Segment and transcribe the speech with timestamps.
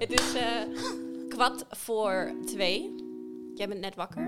[0.00, 0.62] Het is eh
[1.28, 2.94] kwart voor twee.
[3.54, 4.22] Jij bent net wakker.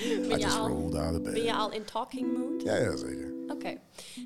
[0.00, 2.62] I ben, je al, ben je al in talking mood?
[2.62, 3.34] Ja, ja, zeker.
[3.48, 3.80] Oké.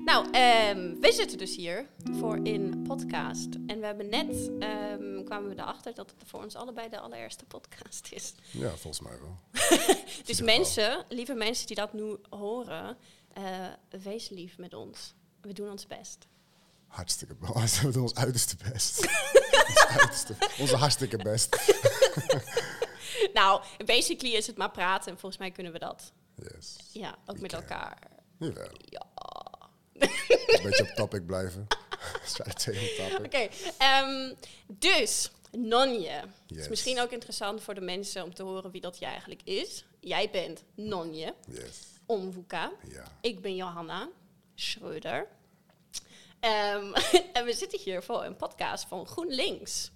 [0.05, 3.47] Nou, ehm we zitten dus hier voor in podcast.
[3.67, 7.45] En we hebben net, ehm, kwamen we erachter dat het voor ons allebei de allereerste
[7.45, 8.33] podcast is.
[8.51, 9.37] Ja, volgens mij wel.
[10.29, 12.97] Dus mensen, lieve mensen die dat nu horen,
[13.33, 13.43] eh,
[14.03, 15.13] wees lief met ons.
[15.41, 16.27] We doen ons best.
[16.93, 17.81] Hartstikke best.
[17.81, 18.99] We doen ons uiterste best.
[19.69, 21.55] ons uiterste, onze hartstikke best.
[23.33, 26.11] Nou, basically is het maar praten en volgens mij kunnen we dat.
[26.35, 26.75] Yes.
[26.91, 27.61] Ja, ook We met can.
[27.61, 27.97] elkaar.
[28.37, 28.69] Jawel.
[28.89, 29.05] Ja.
[29.93, 31.67] Een beetje op topic blijven.
[33.25, 34.33] Oké, ehm,
[34.67, 36.09] dus Nonje.
[36.47, 39.41] Het is misschien ook interessant voor de mensen om te horen wie dat jij eigenlijk
[39.43, 39.85] is.
[39.99, 41.79] Jij bent Nonje Yes.
[42.05, 42.71] Omwoeka.
[42.89, 43.03] Ja.
[43.21, 44.09] Ik ben Johanna
[44.55, 45.27] Schreuder.
[46.43, 46.93] Ehm,
[47.37, 49.91] en we zitten hier voor een podcast van GroenLinks.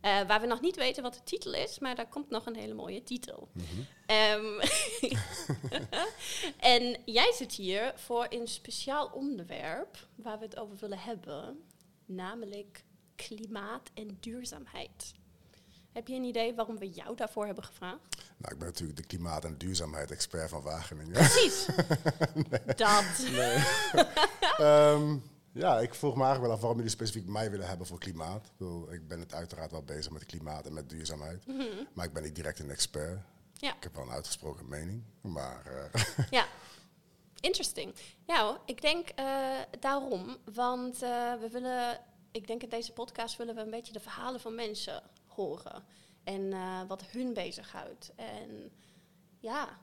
[0.00, 2.56] Eh, waar we nog niet weten wat de titel is, maar daar komt nog een
[2.56, 3.48] hele mooie titel.
[4.06, 4.44] Ehm,
[6.74, 11.64] en jij zit hier voor een speciaal onderwerp waar we het over willen hebben,
[12.06, 12.84] namelijk
[13.16, 15.12] klimaat en duurzaamheid.
[15.92, 18.00] Heb je een idee waarom we jou daarvoor hebben gevraagd?
[18.36, 21.12] Nou, ik ben natuurlijk de klimaat- en duurzaamheid-expert van Wageningen.
[21.12, 21.66] Precies.
[22.76, 23.04] Dat.
[24.58, 25.16] Ehm,
[25.54, 28.46] ja, ik vroeg me eigenlijk wel af waarom jullie specifiek mij willen hebben voor klimaat.
[28.46, 31.46] Ik, bedoel, ik ben het uiteraard wel bezig met klimaat en met duurzaamheid.
[31.92, 33.20] Maar ik ben niet direct een expert.
[33.52, 33.74] Ja.
[33.76, 35.02] Ik heb wel een uitgesproken mening.
[35.20, 36.46] Maar eh, Ja,
[37.40, 37.94] interesting.
[38.26, 43.54] Ja, ik denk eh, daarom, want eh, we willen, ik denk in deze podcast willen
[43.54, 45.84] we een beetje de verhalen van mensen horen
[46.24, 46.52] en
[46.86, 48.12] wat hun bezighoudt.
[48.16, 48.72] En
[49.38, 49.78] ja,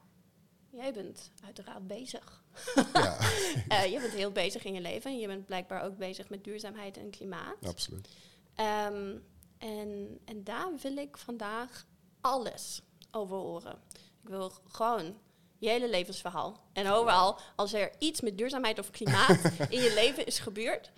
[0.72, 2.44] jij bent uiteraard bezig.
[2.94, 3.18] ja,
[3.68, 6.44] Eh, je bent heel bezig in je leven en je bent blijkbaar ook bezig met
[6.44, 7.66] duurzaamheid en klimaat.
[7.66, 8.08] absoluut.
[8.56, 9.18] Ehm,
[9.58, 11.86] en, en daar wil ik vandaag
[12.22, 13.80] alles over horen.
[14.24, 15.18] Ik wil gewoon
[15.58, 16.64] je hele levensverhaal.
[16.74, 19.40] En overal, als er iets met duurzaamheid of klimaat
[19.70, 20.92] in je leven is gebeurd,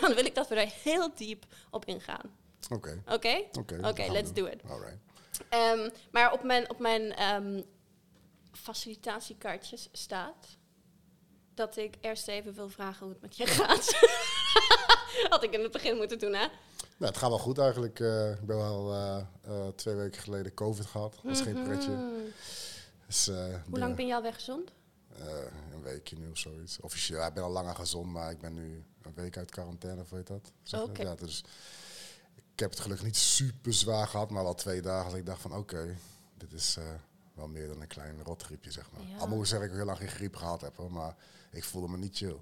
[0.00, 2.36] dan wil ik dat we daar heel diep op ingaan.
[2.70, 3.02] Oké.
[3.06, 3.44] Oké?
[3.82, 4.62] Oké, let's do it.
[4.68, 4.98] Alright.
[5.48, 7.62] Ehm, maar op mijn, op mijn ehm,
[8.52, 10.56] facilitatiekaartjes staat
[11.54, 13.94] dat ik eerst even wil vragen hoe het met je gaat.
[15.30, 16.46] Had ik in het begin moeten doen, hè?
[16.96, 18.00] Nou, het gaat wel goed eigenlijk.
[18.00, 21.20] Eh, ik ben wel eh, eh, twee weken geleden COVID gehad.
[21.22, 21.90] Dat is geen pretje.
[21.90, 22.04] Mhm.
[23.06, 24.70] Dus, eh, Hoe lang ben je al weer gezond?
[25.72, 26.80] Een weekje nu of zoiets.
[26.80, 30.00] Officieel, ja, ik ben al langer gezond, maar ik ben nu een week uit quarantaine,
[30.00, 30.52] of weet dat?
[30.62, 30.80] Zeg.
[30.92, 31.44] Ja, dus
[32.52, 35.40] ik heb het gelukkig niet super zwaar gehad, maar wel twee dagen dat ik dacht
[35.40, 35.96] van oké,
[36.36, 36.76] dit is
[37.38, 39.00] wel meer dan een klein rotgriepje, zeg maar.
[39.08, 39.16] Ja.
[39.18, 41.14] Al moet ik zeggen dat ik heel lang geen griep gehad heb, hoor, maar
[41.50, 42.36] ik voelde me niet chill.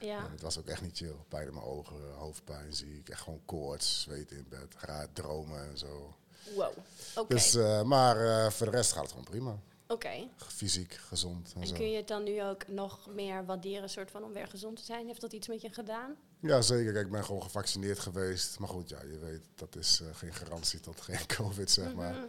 [0.00, 0.24] Ja.
[0.24, 1.14] En het was ook echt niet chill.
[1.28, 5.78] Pijn in mijn ogen, hoofdpijn, ziek, echt gewoon koorts, zweten in bed, raar dromen en
[5.78, 6.14] zo.
[6.54, 6.72] Wow.
[7.16, 7.34] Oké.
[7.34, 9.58] Dus, eh, maar eh, voor de rest gaat het gewoon prima.
[9.86, 10.28] Oké.
[10.36, 11.74] Fysiek, gezond en, En zo.
[11.74, 14.84] kun je het dan nu ook nog meer waarderen, soort van om weer gezond te
[14.84, 15.06] zijn?
[15.06, 16.16] Heeft dat iets met je gedaan?
[16.40, 16.92] Ja, zeker.
[16.92, 18.58] Kijk, ik ben gewoon gevaccineerd geweest.
[18.58, 22.12] Maar goed, ja, je weet, dat is eh, geen garantie tot geen COVID, zeg maar.
[22.12, 22.24] Mhm.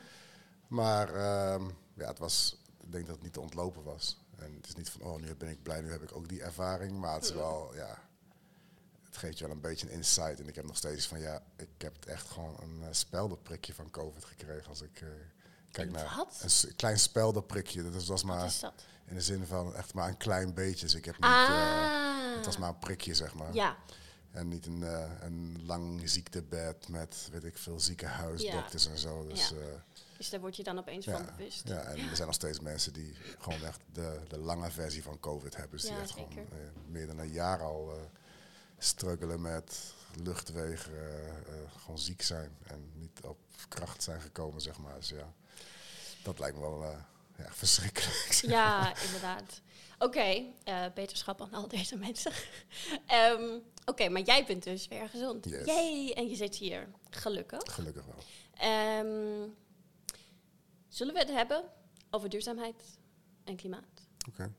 [0.70, 1.64] Maar ehm,
[1.94, 4.18] ja, het was, ik denk dat het niet te ontlopen was.
[4.38, 6.42] En het is niet van, oh, nu ben ik blij, nu heb ik ook die
[6.42, 7.00] ervaring.
[7.00, 8.00] Maar het is wel, ja,
[9.06, 10.40] het geeft je wel een beetje een insight.
[10.40, 13.74] En ik heb nog steeds van, ja, ik heb het echt gewoon een uh, speldenprikje
[13.74, 14.68] van COVID gekregen.
[14.70, 15.08] Als ik eh,
[15.72, 17.92] kijk naar een klein speldenprikje.
[17.92, 18.74] Dat was maar is dat?
[19.06, 20.86] in de zin van echt maar een klein beetje.
[20.86, 22.36] Dus ik heb niet, eh, Ah.
[22.36, 23.54] het was maar een prikje, zeg maar.
[23.54, 23.78] Ja.
[24.32, 24.82] En niet een,
[25.26, 29.28] een lang ziektebed met, weet ik veel, ziekenhuisdokters en zo.
[29.28, 29.56] Dus Ja.
[30.20, 31.68] Dus daar word je dan opeens ja, van bewust.
[31.68, 35.20] ja, en er zijn nog steeds mensen die gewoon echt de, de lange versie van
[35.20, 35.78] COVID hebben.
[35.78, 36.44] Dus die Ja, echt gewoon eh,
[36.88, 38.02] meer dan een jaar al eh
[38.78, 39.94] struggelen met
[40.24, 40.94] luchtwegen,
[41.48, 42.58] eh, gewoon ziek zijn.
[42.64, 43.38] En niet op
[43.68, 44.96] kracht zijn gekomen, zeg maar.
[44.96, 45.34] Dus ja,
[46.24, 46.84] dat lijkt me wel
[47.38, 48.32] ja, verschrikkelijk.
[48.32, 49.62] Ja, inderdaad.
[50.00, 50.44] Oké,
[50.94, 52.32] beterschap aan al deze mensen.
[53.06, 53.60] Ehm,
[53.90, 55.46] Oké, maar jij bent dus weer gezond.
[55.46, 55.66] Yes.
[55.66, 56.88] Yay, en je zit hier.
[57.10, 57.74] Gelukkig.
[57.74, 58.24] Gelukkig wel.
[58.54, 59.50] Ehm,
[60.90, 61.64] zullen we het hebben
[62.10, 63.00] over duurzaamheid
[63.44, 64.08] en klimaat?
[64.30, 64.54] Oké.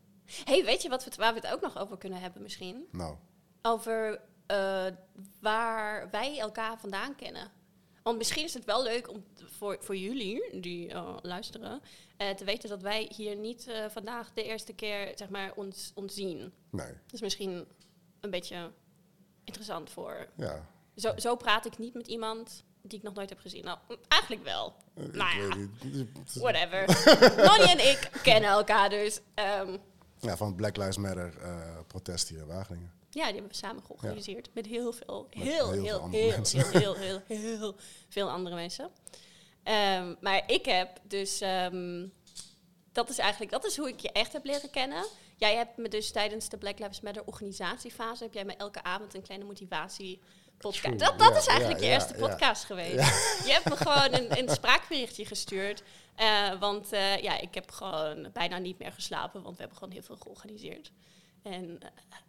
[0.45, 2.89] hey, weet je wat we, waar we het ook nog over kunnen hebben misschien?
[2.93, 3.17] Nou,
[3.63, 4.87] Over eh,
[5.41, 7.51] waar wij elkaar vandaan kennen.
[8.03, 11.81] Want misschien is het wel leuk om voor, voor jullie die eh, luisteren
[12.17, 16.15] eh, te weten dat wij hier niet vandaag de eerste keer zeg maar, ons, ons
[16.15, 16.53] zien.
[16.71, 16.87] nee.
[16.87, 17.69] Dat is misschien
[18.21, 18.71] een beetje
[19.45, 20.29] interessant voor.
[20.37, 20.67] Ja.
[20.97, 23.65] Zo, zo praat ik niet met iemand die ik nog nooit heb gezien.
[23.65, 23.79] Nou,
[24.09, 24.75] eigenlijk wel.
[24.97, 25.67] Ik Nou ja.
[26.41, 26.87] Whatever.
[27.47, 29.21] Lonnie en ik kennen elkaar dus.
[29.35, 29.77] ehm,
[30.19, 32.93] Ja, van het Black Lives Matter eh, protest hier in Wageningen.
[33.11, 34.51] Ja, die hebben we samen georganiseerd.
[34.55, 36.71] Met heel veel, Met heel, heel heel, veel heel, andere heel, mensen.
[36.71, 37.77] heel, heel, heel,
[38.09, 38.91] veel andere mensen.
[39.63, 41.41] Ehm, maar ik heb dus...
[41.41, 42.07] ehm,
[42.93, 45.07] dat is eigenlijk dat is hoe ik je echt heb leren kennen.
[45.37, 48.23] Jij hebt me dus tijdens de Black Lives Matter organisatiefase...
[48.23, 50.21] heb jij me elke avond een kleine motivatie
[50.61, 50.99] podcast.
[50.99, 52.27] Dat, dat Ja, is eigenlijk ja, je eerste ja.
[52.29, 52.95] podcast geweest.
[53.47, 55.83] Je hebt me gewoon een, een spraakberichtje gestuurd.
[56.17, 59.93] eh, want eh, ja, ik heb gewoon bijna niet meer geslapen, want we hebben gewoon
[59.95, 60.93] heel veel georganiseerd.
[61.43, 61.89] En eh,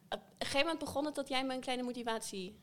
[0.09, 2.59] op een gegeven moment begon het dat jij me een kleine motivatie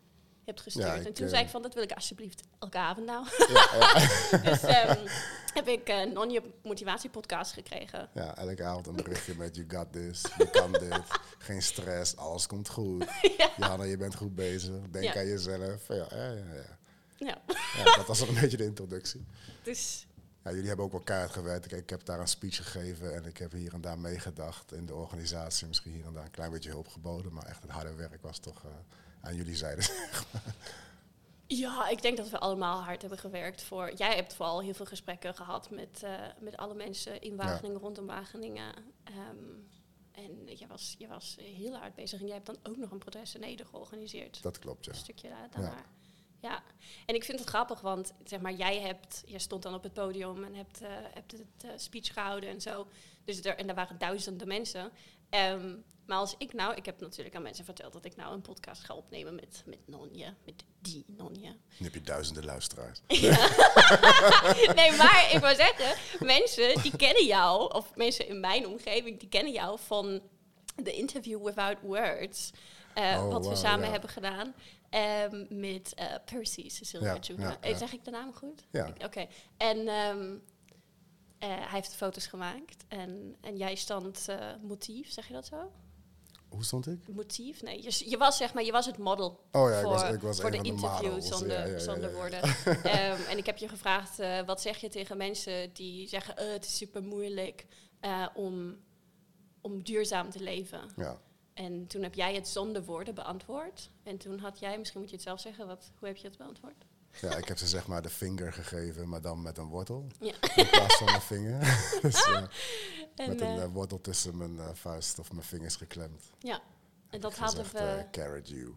[0.49, 0.87] hebt gestuurd.
[0.87, 3.27] Ja, ik, en toen eh, zei ik van, dat wil ik alsjeblieft elke avond nou.
[3.53, 5.07] Ja, ja, dus ehm,
[5.55, 8.09] heb ik een non-je motivatiepodcast gekregen.
[8.15, 11.03] ja, elke avond een berichtje met you got this, je kan dit,
[11.39, 13.05] geen stress, alles komt goed.
[13.57, 15.21] Johanna, je bent goed bezig, denk Ja.
[15.21, 15.89] aan jezelf.
[15.89, 16.77] Ja, ja, ja, ja.
[17.17, 17.39] Ja,
[17.77, 19.27] Ja, dat was een beetje de introductie.
[19.63, 20.07] dus
[20.45, 21.65] Ja, jullie hebben ook wel keihard gewerkt.
[21.65, 24.87] Ik, ik heb daar een speech gegeven en ik heb hier en daar meegedacht in
[24.87, 25.67] de organisatie.
[25.67, 28.39] Misschien hier en daar een klein beetje hulp geboden, maar echt het harde werk was
[28.39, 28.71] toch eh,
[29.21, 29.83] aan jullie zijde.
[31.51, 33.95] Ja, ik denk dat we allemaal hard hebben gewerkt voor.
[33.95, 38.07] Jij hebt vooral heel veel gesprekken gehad met, eh, met alle mensen in Wageningen, rondom
[38.07, 38.75] Wageningen.
[39.05, 39.17] Ehm,
[40.13, 42.21] en jij was, jij was heel hard bezig.
[42.21, 44.43] En jij hebt dan ook nog een protest in Ede georganiseerd.
[44.43, 44.93] dat klopt, ja.
[44.93, 45.85] Een stukje daar, daarna.
[46.41, 46.63] Ja.
[47.07, 49.93] en ik vind het grappig, want zeg maar, jij hebt, jij stond dan op het
[49.93, 52.87] podium en hebt, eh, hebt het eh, speech gehouden en zo.
[53.25, 54.91] Dus er, en er waren duizenden mensen.
[55.31, 55.75] Ehm,
[56.07, 58.85] maar als ik nou, ik heb natuurlijk aan mensen verteld dat ik nou een podcast
[58.85, 61.49] ga opnemen met, met Nonje, met die Nonje.
[61.79, 63.01] Nu heb je duizenden luisteraars.
[64.79, 65.95] nee, maar ik wil zeggen,
[66.27, 70.21] mensen die kennen jou, of mensen in mijn omgeving, die kennen jou van
[70.77, 72.51] de Interview Without Words.
[72.95, 73.91] eh, Oh, wat we samen ja.
[73.91, 74.55] hebben gedaan.
[74.91, 77.49] ehm, met eh, Percy, Cecilia Ja, Juna.
[77.49, 77.77] ja, Eh, ja.
[77.77, 78.63] Zeg ik de naam goed?
[78.71, 78.93] Ja.
[79.05, 79.27] Oké.
[79.57, 80.35] En ehm,
[81.39, 82.85] eh, hij heeft foto's gemaakt.
[82.89, 85.73] En, en jij stond eh, motief, zeg je dat zo?
[86.49, 87.09] Hoe stond ik?
[87.09, 87.63] Motief?
[87.63, 90.11] Nee, je, je was zeg maar, je was het model Oh ja, ik voor, was,
[90.11, 92.17] ik was voor de de interview zonder, Ja, ja, ja, zonder ja.
[92.17, 92.43] woorden.
[92.83, 96.65] Ehm, en ik heb je gevraagd, eh, wat zeg je tegen mensen die zeggen, het
[96.65, 97.67] is super moeilijk
[98.35, 98.77] om,
[99.61, 100.81] om duurzaam te leven.
[100.97, 101.21] Ja.
[101.55, 103.91] En toen heb jij het zonder woorden beantwoord.
[104.03, 106.37] En toen had jij, misschien moet je het zelf zeggen, wat, hoe heb je het
[106.37, 106.85] beantwoord?
[107.21, 110.07] Ja, ik heb ze zeg maar de vinger gegeven, maar dan met een wortel.
[110.21, 110.35] Ja.
[110.55, 111.61] In plaats van mijn vinger.
[112.03, 112.49] dus, En,
[113.15, 116.31] met een eh, eh, wortel tussen mijn eh, vuist of mijn vingers geklemd.
[116.39, 116.63] ja,
[117.11, 118.07] en dat hadden we...
[118.11, 118.77] carrot you.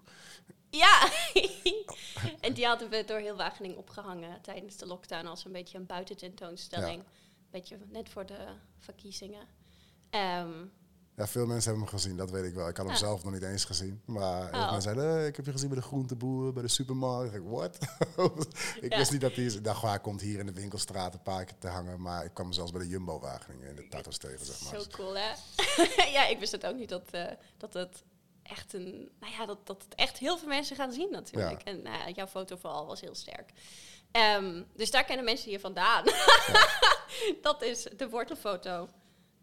[0.70, 1.10] Ja!
[2.46, 5.86] en die hadden we door heel Wageningen opgehangen tijdens de lockdown als een beetje een
[5.86, 7.04] buitententoonstelling.
[7.50, 8.48] Beetje net voor de
[8.78, 9.48] verkiezingen.
[10.10, 10.66] Ehm,
[11.22, 12.68] Ja, veel mensen hebben hem gezien, dat weet ik wel.
[12.68, 13.02] Ik had hem Ah.
[13.02, 14.02] zelf nog niet eens gezien.
[14.06, 14.62] Maar Oh.
[14.72, 17.34] mensen zeiden, eh, ik heb je gezien bij de groenteboer, bij de supermarkt.
[17.36, 17.42] Ik
[18.82, 18.98] ik Ja.
[18.98, 19.46] wist niet dat hij...
[19.46, 22.02] Ik dacht, hij komt hier in de winkelstraat een paar keer te hangen.
[22.02, 24.82] Maar ik kwam hem zelfs bij de Jumbo Wageningen in de Tatos tegen, zeg maar.
[24.82, 25.30] Zo cool, hè?
[26.18, 27.26] ja, ik wist het ook niet dat, eh,
[27.58, 28.04] dat het
[28.44, 29.12] echt een...
[29.20, 31.62] Nou ja, dat, dat het echt heel veel mensen gaan zien natuurlijk.
[31.68, 31.72] Ja.
[31.72, 33.52] En nou jouw foto vooral was heel sterk.
[34.12, 36.04] Ehm, dus daar kennen mensen je vandaan.
[37.42, 38.88] dat is de wortelfoto.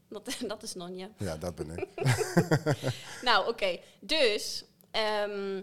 [0.08, 1.10] Dat, dat is Nonje.
[1.18, 1.86] Ja, dat ben ik.
[3.28, 3.80] Nou, oké.
[4.00, 5.62] Dus ehm,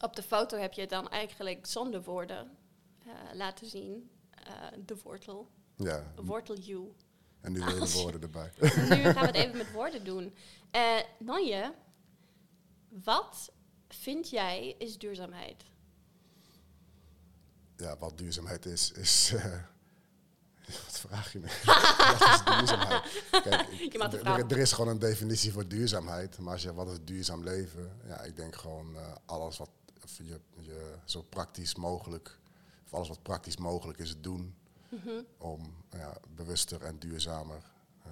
[0.00, 2.50] op de foto heb je dan eigenlijk zonder woorden
[3.06, 4.10] eh, laten zien.
[4.30, 4.52] Eh,
[4.84, 5.48] de wortel.
[5.76, 6.92] Ja, Wortel you.
[7.40, 8.52] en nu Als de woorden erbij.
[8.96, 10.34] nu gaan we het even met woorden doen.
[10.70, 11.74] Eh Nanje,
[12.88, 13.52] wat
[13.88, 15.64] vind jij is duurzaamheid?
[17.76, 19.34] Ja, wat duurzaamheid is, is...
[20.86, 21.46] wat vraag je me?
[22.18, 23.22] wat is duurzaamheid?
[23.48, 26.38] Kijk, ik- Je mag de er- vraag- er, er is gewoon een definitie voor duurzaamheid.
[26.38, 27.92] Maar als je, wat is duurzaam leven?
[28.06, 29.70] Ja, ik denk gewoon eh, alles wat
[30.22, 32.38] je, je zo praktisch mogelijk...
[32.84, 34.54] Of alles wat praktisch mogelijk is doen
[34.90, 35.22] Mhm.
[35.38, 37.62] om ja, bewuster en duurzamer
[38.04, 38.10] eh,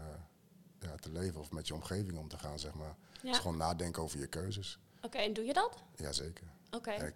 [0.80, 1.40] ja, te leven.
[1.40, 2.94] Of met je omgeving om te gaan, zeg maar.
[3.22, 3.30] Ja.
[3.30, 4.78] Dus gewoon nadenken over je keuzes.
[5.02, 5.82] Oké, en doe je dat?
[5.96, 6.46] Jazeker.
[6.70, 7.12] Oké.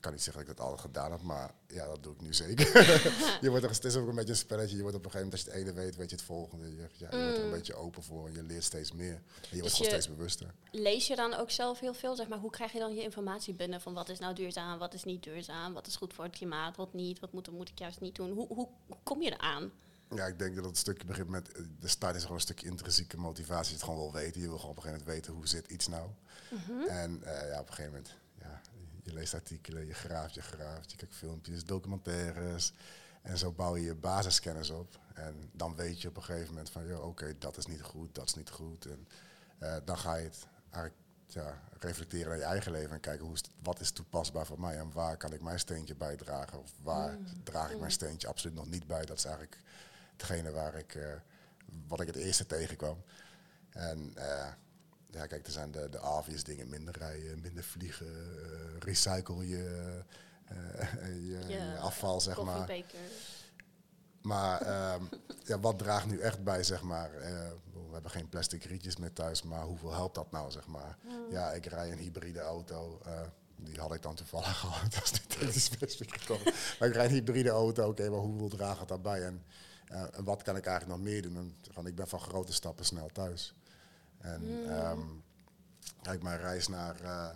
[0.00, 2.34] Kan niet zeggen dat ik dat altijd gedaan heb, maar ja, dat doe ik nu
[2.34, 2.66] zeker.
[3.44, 4.76] je wordt er, het is ook een beetje een spelletje.
[4.76, 6.76] Je wordt op een gegeven moment, als je het ene weet, weet je het volgende.
[6.76, 9.14] Je, ja, je wordt er een beetje open voor en je leert steeds meer.
[9.14, 10.54] En je wordt Dus gewoon steeds bewuster.
[10.70, 12.16] Lees je dan ook zelf heel veel?
[12.16, 14.94] Zeg maar, hoe krijg je dan je informatie binnen van wat is nou duurzaam, wat
[14.94, 17.78] is niet duurzaam, wat is goed voor het klimaat, wat niet, wat moet, moet ik
[17.78, 18.30] juist niet doen?
[18.30, 19.72] Hoe, hoe, hoe kom je eraan?
[20.14, 22.66] Ja, ik denk dat het stukje begint met, eh, de start is gewoon een stukje
[22.66, 23.68] intrinsieke motivatie.
[23.68, 24.40] Je het gewoon wil weten.
[24.40, 26.08] Je wil gewoon op een gegeven moment weten hoe zit iets nou.
[26.88, 28.14] En eh, ja, op een gegeven moment,
[29.10, 32.72] je leest artikelen, je graaft, je graaft, je kijkt filmpjes, documentaires.
[33.22, 34.98] En zo bouw je je basiskennis op.
[35.14, 38.14] En dan weet je op een gegeven moment van, joh, oké, dat is niet goed,
[38.14, 38.86] dat is niet goed.
[38.86, 39.08] En
[39.58, 40.94] eh, dan ga je het eigenlijk
[41.26, 44.78] ja, reflecteren naar je eigen leven en kijken hoe is wat is toepasbaar voor mij
[44.78, 48.66] en waar kan ik mijn steentje bijdragen of waar draag ik mijn steentje absoluut nog
[48.66, 49.04] niet bij.
[49.04, 49.60] Dat is eigenlijk
[50.12, 51.12] hetgene waar ik, eh,
[51.88, 53.02] wat ik het eerste tegenkwam.
[53.70, 54.48] En eh,
[55.10, 56.68] ja, kijk, er zijn de, de obvious dingen.
[56.68, 60.02] Minder rijden, minder vliegen, eh, recycle je,
[60.44, 60.56] eh,
[61.28, 62.70] je, je afval, zeg maar.
[64.22, 64.60] Maar
[64.92, 65.04] ehm,
[65.44, 67.14] ja, wat draagt nu echt bij, zeg maar?
[67.14, 70.98] Eh, we hebben geen plastic rietjes meer thuis, maar hoeveel helpt dat nou, zeg maar?
[71.30, 73.00] Ja, ik rij een hybride auto.
[73.04, 73.20] eh,
[73.64, 74.92] die had ik dan toevallig gehad.
[74.92, 76.52] Dat is echt specifiek gekomen.
[76.78, 77.88] Maar ik rijd een hybride auto.
[77.88, 79.24] Oké, maar hoeveel draagt het daarbij?
[79.24, 79.44] En,
[79.86, 81.36] eh, en wat kan ik eigenlijk nog meer doen?
[81.36, 83.54] En, gewoon, ik ben van grote stappen snel thuis.
[84.20, 85.00] En ehm,
[86.02, 87.28] kijk, mijn reis naar eh,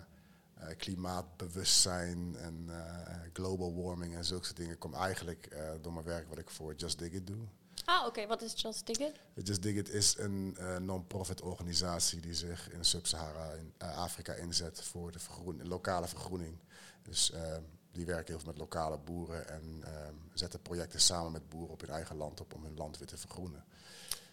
[0.53, 6.37] eh, klimaatbewustzijn en eh, global warming en zulke dingen komt eigenlijk door mijn werk wat
[6.37, 7.47] ik voor Just Dig It doe.
[7.85, 8.27] Ah, oké.
[8.27, 9.19] Wat is Just Dig It?
[9.43, 15.11] Just Dig It is een non-profit organisatie die zich in Sub-Sahara in Afrika inzet voor
[15.11, 16.57] de vergroen- lokale vergroening.
[17.05, 17.57] Dus eh,
[17.91, 19.91] die werken heel veel met lokale boeren en eh,
[20.33, 23.17] zetten projecten samen met boeren op hun eigen land op om hun land weer te
[23.17, 23.63] vergroenen.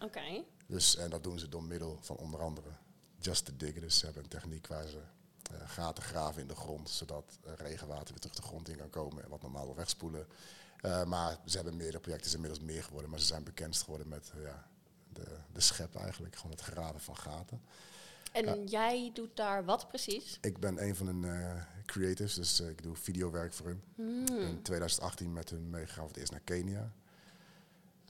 [0.03, 0.43] Oké.
[0.67, 2.69] Dus en dat doen ze door middel van onder andere
[3.19, 3.73] Just to Dig.
[3.73, 5.01] Dus ze hebben een techniek waar ze
[5.51, 9.23] eh, gaten graven in de grond, zodat regenwater weer terug de grond in kan komen
[9.23, 10.27] en wat normaal wil wegspoelen.
[10.81, 14.07] Eh, maar ze hebben meerdere projecten, is inmiddels meer geworden, maar ze zijn bekend geworden
[14.07, 14.67] met eh, ja,
[15.13, 17.61] de, de schep eigenlijk, gewoon het graven van gaten.
[18.31, 20.37] En jij doet daar wat precies?
[20.41, 23.83] Ik ben een van hun creatives, dus ik doe videowerk voor hun.
[24.25, 26.91] Ben in 2018 met hun meegegaan voor het eerst naar Kenia.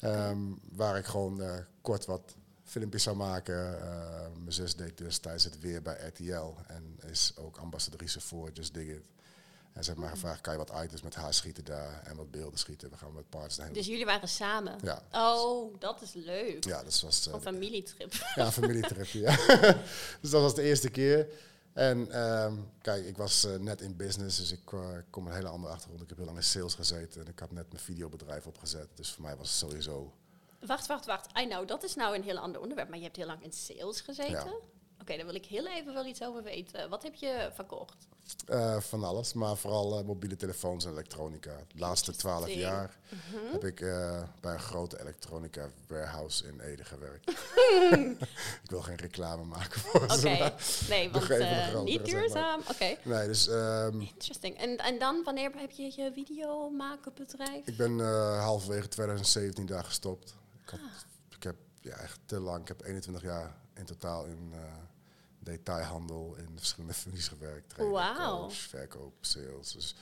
[0.04, 0.38] Ehm,
[0.72, 3.82] waar ik gewoon eh, kort wat filmpjes zou maken.
[3.82, 8.50] Eh, mijn zus deed dus tijdens het weer bij RTL en is ook ambassadrice voor
[8.54, 9.06] Just Dig It.
[9.74, 12.32] En ze heeft mij gevraagd, kan je wat items met haar schieten daar en wat
[12.32, 12.90] beelden schieten?
[12.90, 13.76] We gaan met partners daarheen.
[13.76, 14.76] Dus jullie waren samen?
[14.82, 15.04] Ja.
[15.12, 16.64] Oh, dat is leuk.
[16.66, 18.14] Ja, dat was eh, Een familietrip.
[18.36, 19.20] ja, een familietripje.
[19.20, 19.36] Ja.
[20.22, 21.28] dus dat was de eerste keer.
[21.74, 25.48] En ehm, kijk, ik was eh, net in business, dus ik eh, kom een hele
[25.48, 26.02] andere achtergrond.
[26.02, 28.88] Ik heb heel lang in sales gezeten en ik had net mijn videobedrijf opgezet.
[28.94, 30.14] Dus voor mij was het sowieso.
[30.60, 31.28] Wacht, wacht, wacht.
[31.38, 32.90] I know, dat is nou een heel ander onderwerp.
[32.90, 34.32] Maar je hebt heel lang in sales gezeten?
[34.32, 34.54] Ja.
[35.04, 36.90] Oké, daar wil ik heel even wel iets over weten.
[36.90, 38.08] Wat heb je verkocht?
[38.48, 41.58] eh, van alles, maar vooral eh, mobiele telefoons en elektronica.
[41.68, 42.98] De laatste twaalf jaar
[43.52, 47.30] heb ik eh, bij een grote elektronica warehouse in Ede gewerkt.
[48.64, 50.54] ik wil geen reclame maken voor Oké,
[50.90, 52.62] nee, want niet duurzaam.
[52.72, 54.58] Oké, Nee, dus ehm, interesting.
[54.58, 57.66] En, en dan, wanneer heb je je videomakenbedrijf?
[57.68, 58.00] Ik ben
[58.40, 60.36] halverwege 2017 daar gestopt.
[60.64, 61.36] Ik, had, Ah.
[61.38, 64.54] ik heb ja, echt te lang, ik heb 21 jaar in totaal in
[65.44, 67.76] detailhandel, in verschillende functies gewerkt.
[67.78, 68.40] Wauw.
[68.40, 69.72] coach, verkoop, sales.
[69.72, 69.96] Dus,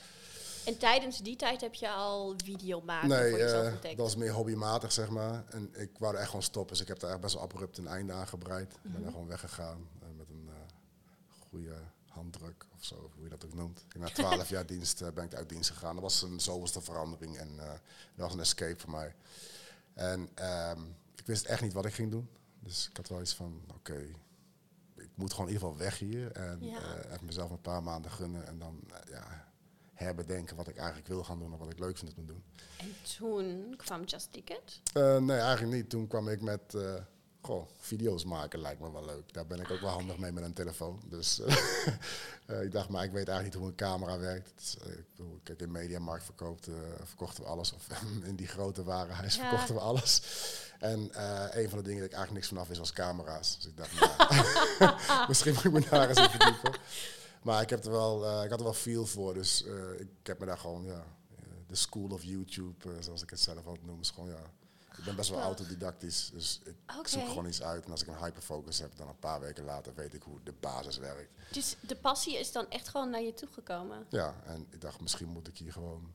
[0.64, 3.96] En tijdens die tijd heb je al videomaken nee, voor jezelf eh, ontdekt?
[3.96, 5.44] dat was meer hobbymatig, zeg maar.
[5.50, 6.72] En ik wou er echt gewoon stoppen.
[6.72, 8.72] Dus ik heb daar echt best wel abrupt een einde aan gebreid.
[8.72, 9.02] Ik ben Mhm.
[9.02, 10.54] daar gewoon weggegaan eh, met een eh,
[11.50, 11.74] goede
[12.08, 13.84] handdruk of zo, hoe je dat ook noemt.
[13.98, 15.94] Na 12 jaar dienst ben ik uit dienst gegaan.
[15.94, 17.70] Dat was een zoveelste verandering en dat
[18.14, 19.14] was een escape voor mij.
[19.94, 20.80] En ehm,
[21.16, 22.28] ik wist echt niet wat ik ging doen.
[22.60, 24.06] Dus ik had wel iets van, oké,
[25.22, 26.32] moet gewoon in ieder geval weg hier.
[26.32, 26.78] En Ja.
[26.78, 29.44] eh, even mezelf een paar maanden gunnen en dan eh, ja,
[29.94, 32.42] herbedenken wat ik eigenlijk wil gaan doen en wat ik leuk vind te doen.
[32.78, 34.80] En toen kwam Just Ticket.
[34.92, 35.90] Eh, nee, eigenlijk niet.
[35.90, 36.76] Toen kwam ik met,
[37.42, 39.32] goh, video's maken lijkt me wel leuk.
[39.32, 41.02] Daar ben ik ook wel handig mee met een telefoon.
[41.04, 41.40] Dus
[42.46, 44.52] eh, ik dacht, maar ik weet eigenlijk niet hoe een camera werkt.
[44.60, 47.72] Is, eh, ik bedoel, kijk, in Mediamarkt verkoopt, eh, verkochten we alles.
[47.72, 47.86] Of
[48.30, 49.48] in die grote warenhuis Ja.
[49.48, 50.22] verkochten we alles.
[50.78, 51.10] En
[51.60, 53.56] een van de dingen dat ik eigenlijk niks vanaf is, was camera's.
[53.56, 54.00] Dus ik dacht,
[55.08, 56.74] nou, misschien moet ik me daar eens in verdiepen.
[57.42, 59.34] Maar ik heb er wel, ik had er wel feel voor.
[59.34, 59.62] Dus
[59.98, 61.04] ik heb me daar gewoon, ja,
[61.66, 64.50] de school of YouTube, zoals ik het zelf altijd noem, is gewoon, ja,
[64.98, 66.30] ik ben best wel autodidactisch.
[66.32, 67.84] Dus ik zoek gewoon iets uit.
[67.84, 70.52] En als ik een hyperfocus heb, dan een paar weken later weet ik hoe de
[70.60, 71.30] basis werkt.
[71.50, 74.06] Dus de passie is dan echt gewoon naar je toegekomen.
[74.08, 76.12] Ja, en ik dacht, misschien moet ik hier gewoon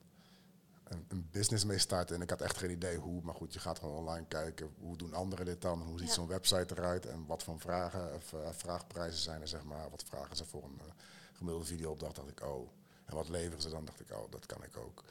[0.84, 2.16] een, een business mee starten.
[2.16, 3.22] En ik had echt geen idee hoe.
[3.22, 4.74] Maar goed, je gaat gewoon online kijken.
[4.80, 5.82] Hoe doen anderen dit dan?
[5.82, 6.14] Hoe ziet Ja.
[6.14, 7.06] zo'n website eruit?
[7.06, 9.90] En wat voor vragen of eh, vraagprijzen zijn er, zeg maar.
[9.90, 10.86] Wat vragen ze voor een eh,
[11.34, 12.16] gemiddelde videoopdracht?
[12.16, 12.70] Dacht ik, oh.
[13.06, 13.86] En wat leveren ze dan?
[13.86, 15.04] Dacht ik, oh, dat kan ik ook.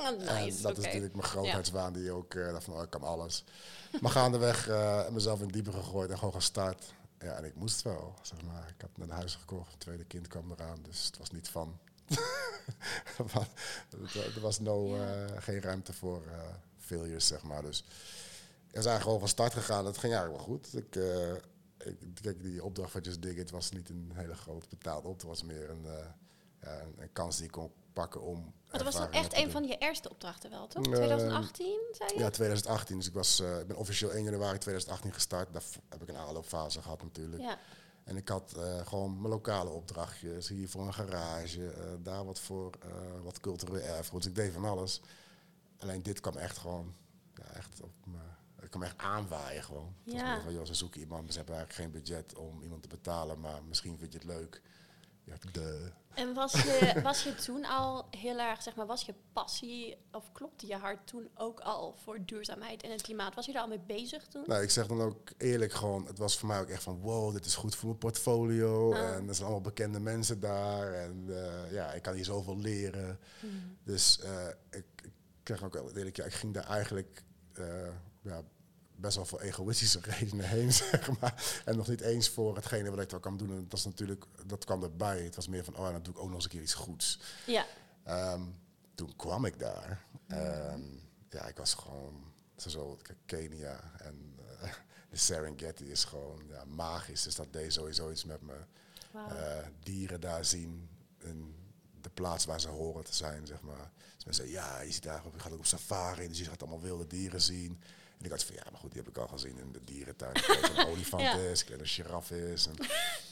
[0.00, 3.02] Oh, En dat is natuurlijk mijn grootheidswaan die ook uh, dacht van, oh, ik kan
[3.02, 3.44] alles.
[4.00, 6.92] maar gaandeweg uh, mezelf in het diepe gegooid en gewoon gestart.
[7.18, 8.68] Ja, en ik moest wel, zeg maar.
[8.68, 11.78] Ik had net een huis gekocht, tweede kind kwam eraan, dus het was niet van.
[14.34, 15.02] er was no, uh,
[15.38, 16.38] geen ruimte voor uh,
[16.78, 17.62] failures, zeg maar.
[17.62, 17.84] Dus
[18.70, 19.86] we zijn gewoon van start gegaan.
[19.86, 20.76] Het ging eigenlijk wel goed.
[20.76, 21.32] Ik, uh,
[21.78, 25.12] ik, kijk, die opdracht van Just Dig It was niet een hele groot betaald op.
[25.12, 25.86] Het was meer een,
[26.60, 28.52] ja, een, een kans die ik kon pakken om.
[28.70, 30.86] Dat was dan echt een van je eerste opdrachten wel, toch?
[30.86, 32.18] Uh, 2018, zei je?
[32.18, 32.96] Ja, 2018.
[32.96, 35.52] Dus ik, was, uh, ik ben officieel 1 januari 2018 gestart.
[35.52, 37.42] Daar heb ik een aanloopfase gehad natuurlijk.
[37.42, 37.58] Ja.
[38.04, 40.48] En ik had uh, gewoon mijn lokale opdrachtjes.
[40.48, 42.70] Hier voor een garage, uh, daar wat voor
[43.22, 44.22] wat cultureel erfgoed.
[44.22, 45.00] Dus ik deed van alles.
[45.78, 46.94] Alleen dit kwam echt gewoon
[47.34, 48.18] ja, echt op me
[48.62, 49.94] ik kwam echt aanwaaien gewoon.
[50.02, 50.40] Ja.
[50.40, 53.62] van, joh, ze zoeken iemand, ze hebben eigenlijk geen budget om iemand te betalen, maar
[53.68, 54.62] misschien vind je het leuk.
[55.28, 55.90] Ja, de.
[56.14, 60.32] En was je, was je toen al heel erg, zeg maar, was je passie of
[60.32, 63.34] klopte je hart toen ook al voor duurzaamheid en het klimaat?
[63.34, 64.44] Was je daar al mee bezig toen?
[64.46, 67.32] Nou, ik zeg dan ook eerlijk gewoon, het was voor mij ook echt van, wow,
[67.32, 68.94] dit is goed voor mijn portfolio.
[68.94, 69.14] Ah.
[69.14, 70.92] En er zijn allemaal bekende mensen daar.
[70.92, 73.18] En eh, ja, ik kan hier zoveel leren.
[73.40, 73.76] Hmm.
[73.84, 75.12] Dus eh, ik, ik
[75.44, 77.88] zeg ook wel eerlijk, ja, ik ging daar eigenlijk eh,
[78.22, 78.42] ja,
[78.98, 81.62] best wel voor egoïstische redenen heen, zeg maar.
[81.64, 83.50] En nog niet eens voor hetgene wat ik daar kan doen.
[83.50, 85.22] En dat is natuurlijk, dat kwam erbij.
[85.22, 87.20] Het was meer van, oh, dan doe ik ook nog eens een keer iets goeds.
[87.46, 87.66] Ja.
[88.04, 88.42] Ehm,
[88.94, 90.04] toen kwam ik daar.
[90.26, 90.82] Ehm,
[91.30, 94.72] ja, ik was gewoon zo, Kenia en eh,
[95.10, 97.22] de Serengeti is gewoon ja, magisch.
[97.22, 98.56] Dus dat deed sowieso iets met me.
[99.12, 100.88] Eh, dieren daar zien
[101.18, 101.54] in
[102.00, 103.90] de plaats waar ze horen te zijn, zeg maar.
[104.16, 106.62] Dus mensen zeggen, ja, je, ziet daar, je gaat ook op safari, dus je gaat
[106.62, 107.80] allemaal wilde dieren zien.
[108.18, 110.36] En ik had van, ja, maar goed, die heb ik al gezien in de dierentuin.
[110.36, 111.34] Een olifant Ja.
[111.36, 112.66] is, een giraffe is.
[112.66, 112.74] En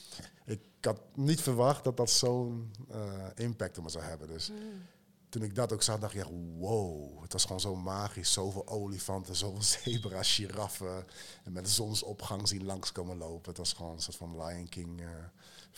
[0.55, 4.28] ik had niet verwacht dat dat zo'n eh, impact op me zou hebben.
[4.28, 4.50] Dus
[5.28, 8.33] toen ik dat ook zag, dacht ik, ja, wow, het was gewoon zo magisch.
[8.33, 11.07] Zoveel olifanten, zoveel zebra's, giraffen.
[11.45, 13.49] En met de zonsopgang zien langskomen lopen.
[13.49, 15.07] Het was gewoon een soort van Lion King eh,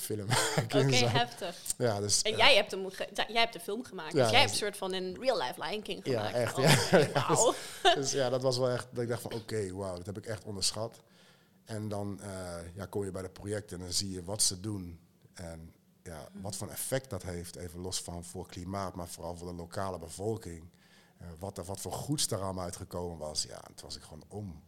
[0.01, 0.27] film.
[0.65, 1.57] Oké, heftig.
[1.79, 4.53] ja, dus, En jij hebt, hem jij hebt de film gemaakt, Ja, dus jij hebt
[4.53, 6.35] een soort van een real-life Lion King Ja, gemaakt.
[6.35, 6.65] echt, Oh,
[7.13, 7.27] ja.
[7.29, 7.55] Wauw.
[7.95, 10.27] dus ja, dat was wel echt, dat ik dacht van oké, wauw, dat heb ik
[10.27, 11.01] echt onderschat.
[11.65, 14.61] En dan eh, ja, kom je bij de projecten en dan zie je wat ze
[14.61, 15.01] doen.
[15.35, 19.49] En ja, wat voor effect dat heeft, even los van voor klimaat, maar vooral voor
[19.49, 20.71] de lokale bevolking.
[21.19, 24.03] Eh, wat, er, wat voor goeds daar allemaal uitgekomen was, ja, en toen was ik
[24.03, 24.63] gewoon om.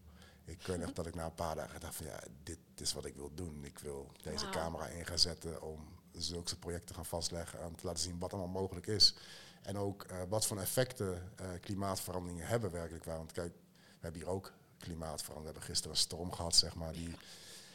[0.51, 3.05] Ik weet nog dat ik na een paar dagen dacht van ja, dit is wat
[3.05, 3.65] ik wil doen.
[3.65, 7.87] Ik wil deze camera in gaan zetten om zulke projecten te gaan vastleggen en te
[7.87, 9.15] laten zien wat allemaal mogelijk is.
[9.63, 13.17] En ook eh, wat voor effecten eh, klimaatveranderingen hebben werkelijk waar.
[13.17, 15.43] Want kijk, we hebben hier ook klimaatverandering.
[15.43, 17.15] We hebben gisteren een storm gehad, zeg maar, die,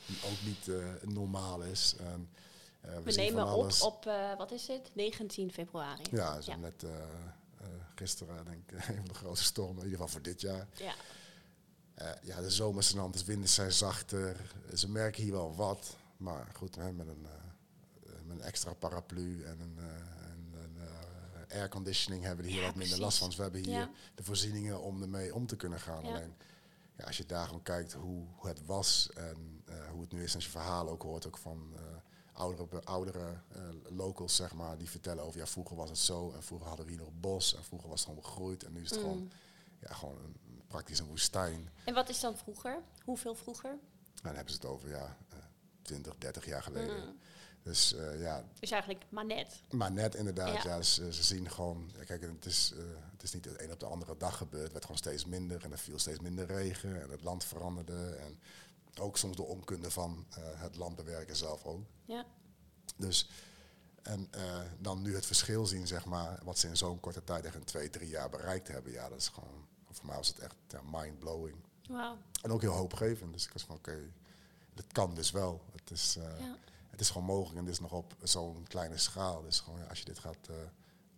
[0.05, 1.95] die ook niet eh, normaal is.
[1.99, 2.29] En,
[3.03, 4.03] We nemen op op,
[4.37, 6.03] wat is het, 19 februari.
[6.11, 6.57] Ja, zo Ja.
[6.57, 6.85] net
[7.95, 10.67] gisteren, denk ik, een van de grootste stormen, in ieder geval voor dit jaar.
[10.73, 10.93] Ja.
[11.95, 14.51] Eh, ja, de zomers zijn anders, winden zijn zachter.
[14.73, 15.95] Ze merken hier wel wat.
[16.17, 20.77] Maar goed, hè, met, een, eh, met een extra paraplu en een, en een
[21.47, 23.05] eh, airconditioning hebben we hier Ja, wat minder precies.
[23.05, 23.27] last van.
[23.27, 23.89] Dus we hebben hier Ja.
[24.15, 26.03] de voorzieningen om ermee om te kunnen gaan.
[26.05, 26.09] Ja.
[26.09, 26.33] Alleen,
[26.97, 30.29] ja, als je daar gewoon kijkt hoe, hoe het was en hoe het nu is.
[30.29, 31.73] En als je verhalen ook hoort ook van
[32.33, 33.41] oudere, oudere
[33.89, 36.31] locals, zeg maar, die vertellen over ja, vroeger was het zo.
[36.31, 38.63] En vroeger hadden we hier nog bos en vroeger was het gewoon begroeid.
[38.63, 39.05] En nu is het Mm.
[39.05, 39.31] gewoon,
[39.79, 40.35] ja, gewoon een,
[40.67, 41.69] praktisch een woestijn.
[41.85, 42.81] En wat is dan vroeger?
[43.03, 43.69] Hoeveel vroeger?
[43.71, 45.37] En dan hebben ze het over ja, eh,
[45.81, 47.05] 20, 30 jaar geleden.
[47.05, 47.17] Mm.
[47.63, 49.61] Dus eh, ja, Dus eigenlijk maar net.
[49.71, 50.63] maar net inderdaad.
[50.63, 50.69] Ja.
[50.69, 50.77] Ja.
[50.77, 53.85] eh, ze zien gewoon, kijk, het is, eh, het is niet de een op de
[53.85, 54.63] andere dag gebeurd.
[54.63, 58.15] Het werd gewoon steeds minder en er viel steeds minder regen en het land veranderde.
[58.15, 58.39] En
[58.99, 61.85] ook soms door onkunde van eh, het landbewerken zelf ook.
[62.05, 62.25] Ja.
[62.97, 63.29] Dus
[64.01, 67.45] en eh, dan nu het verschil zien, zeg maar, wat ze in zo'n korte tijd
[67.45, 68.91] echt in twee, drie jaar bereikt hebben.
[68.91, 69.67] Ja, dat is gewoon,
[69.97, 71.55] voor mij was het echt ja, mind-blowing.
[71.89, 72.17] Wauw.
[72.41, 73.33] En ook heel hoopgevend.
[73.33, 74.11] Dus ik was van, oké,
[74.73, 75.61] dat kan dus wel.
[75.71, 76.55] Het is, eh, Ja.
[76.89, 79.41] het is gewoon mogelijk en dit is nog op zo'n kleine schaal.
[79.41, 80.55] Dus gewoon, ja, als je dit gaat eh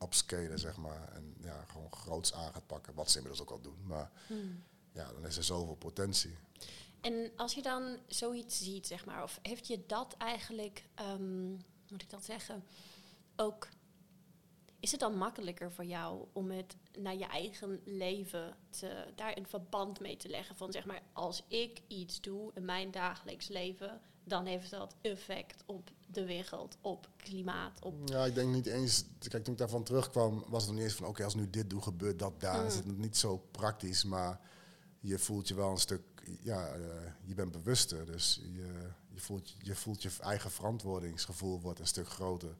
[0.01, 3.61] upscalen, zeg maar, en ja, gewoon groots aan gaat pakken, wat ze inmiddels ook al
[3.61, 3.77] doen.
[3.85, 4.63] Maar Hmm.
[4.91, 6.37] ja, dan is er zoveel potentie.
[7.01, 11.57] En als je dan zoiets ziet, zeg maar, of heeft je dat eigenlijk, hoe
[11.89, 12.63] moet ik dat zeggen,
[13.35, 13.67] ook,
[14.79, 19.47] is het dan makkelijker voor jou om het naar je eigen leven te, daar een
[19.47, 24.01] verband mee te leggen van, zeg maar, als ik iets doe in mijn dagelijks leven,
[24.23, 27.93] dan heeft dat effect op de wereld, op klimaat, op...
[28.05, 29.05] Ja, ik denk niet eens.
[29.19, 31.69] Kijk, toen ik daarvan terugkwam, was het nog niet eens van: oké, als nu dit
[31.69, 32.59] doe, gebeurt dat daar.
[32.59, 32.67] Mm.
[32.67, 34.39] Is het niet zo praktisch, maar
[34.99, 36.01] je voelt je wel een stuk.
[36.41, 36.81] Ja, eh,
[37.23, 38.05] je bent bewuster.
[38.05, 42.57] Dus je, je, voelt, je voelt je eigen verantwoordingsgevoel wordt een stuk groter.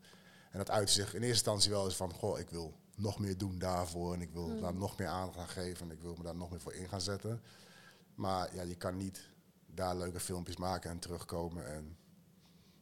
[0.52, 3.38] En dat uit zich in eerste instantie wel eens van: goh, ik wil nog meer
[3.38, 4.14] doen daarvoor.
[4.14, 4.62] En ik wil Mm.
[4.62, 5.90] daar nog meer aandacht aan geven.
[5.90, 7.42] En ik wil me daar nog meer voor in gaan zetten.
[8.16, 9.30] Maar ja, je kan niet
[9.66, 11.66] daar leuke filmpjes maken en terugkomen.
[11.74, 11.98] En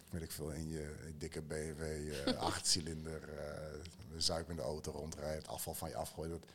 [0.09, 3.79] weet ik veel, in je dikke BMW, eh achtcilinder, eh
[4.17, 6.29] zuipende auto rondrijden, het afval van je afgooien.
[6.31, 6.49] Dat,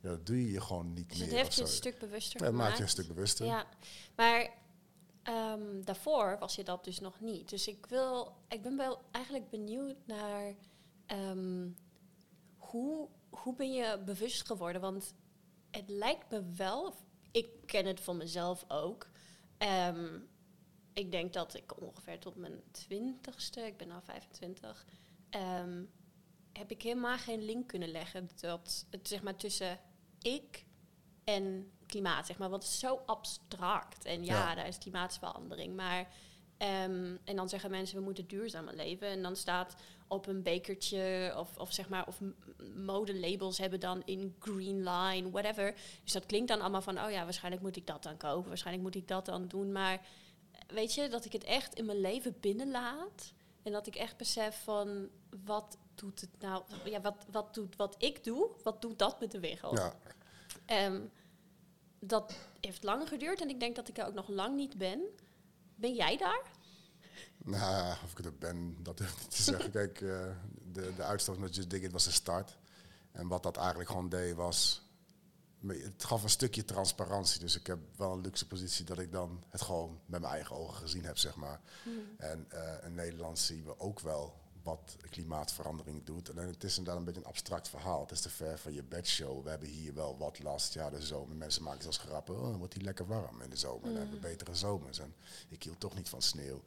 [0.00, 1.28] dat doe je je gewoon niet Dus meer.
[1.28, 3.46] het heeft je een stuk bewuster Ja, het maakt je een stuk bewuster.
[3.46, 3.66] Ja,
[4.16, 4.50] maar
[5.22, 7.48] ehm, daarvoor was je dat dus nog niet.
[7.48, 10.54] Dus ik, wil, ik ben wel eigenlijk benieuwd naar
[11.06, 11.68] ehm,
[12.70, 14.80] hoe, hoe ben je bewust geworden?
[14.80, 15.14] Want
[15.70, 16.94] het lijkt me wel,
[17.30, 19.06] ik ken het van mezelf ook.
[19.58, 20.18] Ehm,
[20.92, 24.86] ik denk dat ik ongeveer tot mijn twintigste, ik ben nu 25,
[25.30, 25.84] ehm,
[26.52, 29.80] heb ik helemaal geen link kunnen leggen dat het zeg maar tussen
[30.20, 30.64] ik
[31.24, 32.50] en klimaat, zeg maar.
[32.50, 34.04] Want het is zo abstract.
[34.04, 34.54] En ja, Ja.
[34.54, 35.76] daar is klimaatverandering.
[35.76, 36.08] Maar,
[36.56, 39.08] ehm, en dan zeggen mensen, we moeten duurzamer leven.
[39.08, 39.74] En dan staat
[40.08, 42.20] op een bekertje of, of zeg maar, of
[42.74, 45.74] modelabels hebben dan in green line, whatever.
[46.02, 48.48] Dus dat klinkt dan allemaal van, oh ja, waarschijnlijk moet ik dat dan kopen.
[48.48, 49.72] Waarschijnlijk moet ik dat dan doen.
[49.72, 50.00] Maar
[50.66, 53.32] weet je, dat ik het echt in mijn leven binnenlaat.
[53.62, 55.08] En dat ik echt besef van,
[55.44, 56.62] wat doet het nou?
[56.84, 58.50] Ja, wat, wat doet wat ik doe?
[58.62, 59.78] Wat doet dat met de wereld?
[59.78, 59.94] Ja,
[60.66, 61.00] Ehm,
[61.98, 65.00] dat heeft lang geduurd en ik denk dat ik er ook nog lang niet ben.
[65.74, 66.42] Ben jij daar?
[67.50, 69.70] Nou, of ik het ben, dat durf ik niet te zeggen.
[69.70, 70.26] Kijk, eh,
[70.72, 72.58] de, de uitstoot met Just Dig It was een start.
[73.12, 74.86] En wat dat eigenlijk gewoon deed was...
[75.66, 77.40] Het gaf een stukje transparantie.
[77.40, 80.56] Dus ik heb wel een luxe positie dat ik dan het gewoon met mijn eigen
[80.56, 81.60] ogen gezien heb, zeg maar.
[82.16, 86.28] En eh, in Nederland zien we ook wel wat klimaatverandering doet.
[86.28, 88.00] En het is inderdaad een beetje een abstract verhaal.
[88.00, 89.42] Het is te ver van je bedshow.
[89.42, 90.74] We hebben hier wel wat last.
[90.74, 91.36] Ja, de zomer.
[91.36, 92.36] Mensen maken zelfs grappen.
[92.36, 93.88] Oh, dan wordt hier lekker warm in de zomer.
[93.88, 94.98] Dan hebben we betere zomers.
[94.98, 95.14] En
[95.48, 96.62] ik hield toch niet van sneeuw.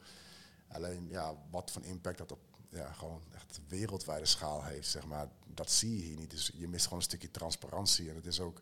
[0.72, 5.28] Alleen, ja, wat voor impact dat op ja, gewoon echt wereldwijde schaal heeft, zeg maar,
[5.54, 6.32] dat zie je hier niet.
[6.32, 8.10] Dus je mist gewoon een stukje transparantie.
[8.10, 8.62] En het is ook,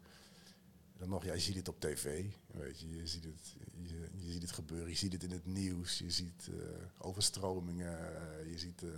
[0.97, 4.31] dan nog, ja, je ziet het op tv, weet je, je ziet het, je, je
[4.31, 6.55] ziet het gebeuren, je ziet het in het nieuws, je ziet eh,
[6.97, 8.89] overstromingen, eh, je ziet, eh,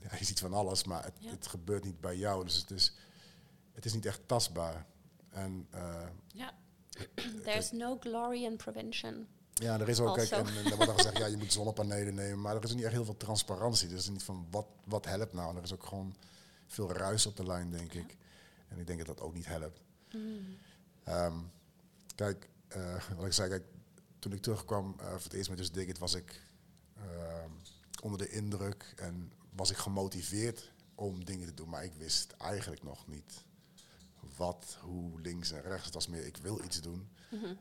[0.00, 1.30] ja, je ziet van alles, maar het, Ja.
[1.30, 2.44] het gebeurt niet bij jou.
[2.44, 2.94] Dus het is,
[3.72, 4.86] het is niet echt tastbaar.
[5.30, 5.68] En
[6.32, 6.54] Ja.
[7.44, 9.26] There's no glory in prevention.
[9.62, 12.14] Ja, er is ook, kijk, en, en er wordt dan gezegd, ja, je moet zonnepanelen
[12.14, 13.88] nemen, maar er is niet echt heel veel transparantie.
[13.88, 15.50] Dus niet van, wat, wat helpt nou?
[15.50, 16.16] En er is ook gewoon
[16.66, 18.16] veel ruis op de lijn, denk ik.
[18.68, 19.80] En ik denk dat dat ook niet helpt.
[21.04, 21.38] Ehm,
[22.14, 23.64] kijk, eh, wat ik zei, kijk,
[24.18, 26.42] toen ik terugkwam eh, voor het eerst met Dus Dig It, was ik
[26.96, 27.50] ehm,
[28.02, 31.68] onder de indruk en was ik gemotiveerd om dingen te doen.
[31.68, 33.44] Maar ik wist eigenlijk nog niet
[34.36, 35.84] wat, hoe, links en rechts.
[35.84, 37.08] Het was meer, ik wil iets doen.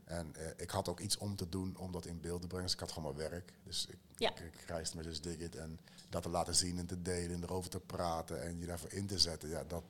[0.06, 2.65] En eh, ik had ook iets om te doen om dat in beeld te brengen.
[2.65, 3.54] Dus ik had gewoon mijn werk.
[3.63, 4.30] Dus ik, Ja.
[4.30, 5.56] ik, ik reisde met Dus Dig It.
[5.56, 8.91] En dat te laten zien en te delen en erover te praten en je daarvoor
[8.91, 9.49] in te zetten.
[9.49, 9.84] Ja, dat,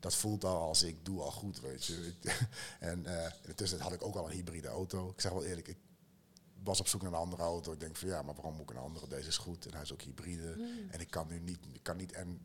[0.00, 2.12] dat voelt al als ik doe al goed, weet je.
[2.80, 5.10] en eh intussen had ik ook al een hybride auto.
[5.10, 5.78] Ik zeg wel eerlijk, ik
[6.62, 7.72] was op zoek naar een andere auto.
[7.72, 9.08] Ik denk van ja, maar waarom moet ik een andere?
[9.08, 10.56] Deze is goed en hij is ook hybride.
[10.90, 12.40] En ik kan nu niet, ik kan niet en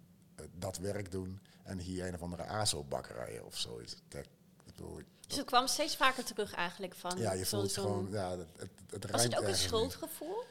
[0.58, 3.96] dat werk doen en hier een of andere ASO-bakkerij of zoiets.
[4.08, 4.30] Dat, ik
[4.66, 7.18] bedoel, ik- Dus het kwam steeds vaker terug eigenlijk van...
[7.18, 9.58] ja, je voelt gewoon, ja, het, het, het Was het ook een niet.
[9.58, 10.44] schuldgevoel?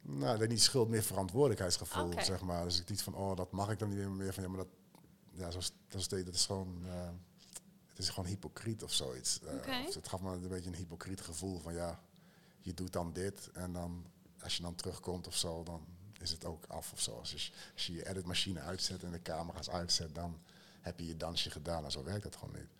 [0.00, 2.64] Nou, denk niet schuld, meer verantwoordelijkheidsgevoel, zeg maar.
[2.64, 4.68] Dus ik niet van, oh, dat mag ik dan niet meer van, ja, maar dat,
[5.30, 7.08] ja, zo, is- dat, is, dat is gewoon, eh,
[7.86, 9.40] het is gewoon hypocriet of zoiets.
[9.40, 12.00] Eh, of het gaf me een beetje een hypocriet gevoel van, ja,
[12.60, 14.06] je doet dan dit en dan,
[14.42, 15.86] als je dan terugkomt of zo, dan
[16.20, 17.18] is het ook af of zo.
[17.18, 20.40] Als je, als je je editmachine uitzet en de camera's uitzet, dan
[20.80, 22.70] heb je je dansje gedaan en zo werkt dat gewoon niet.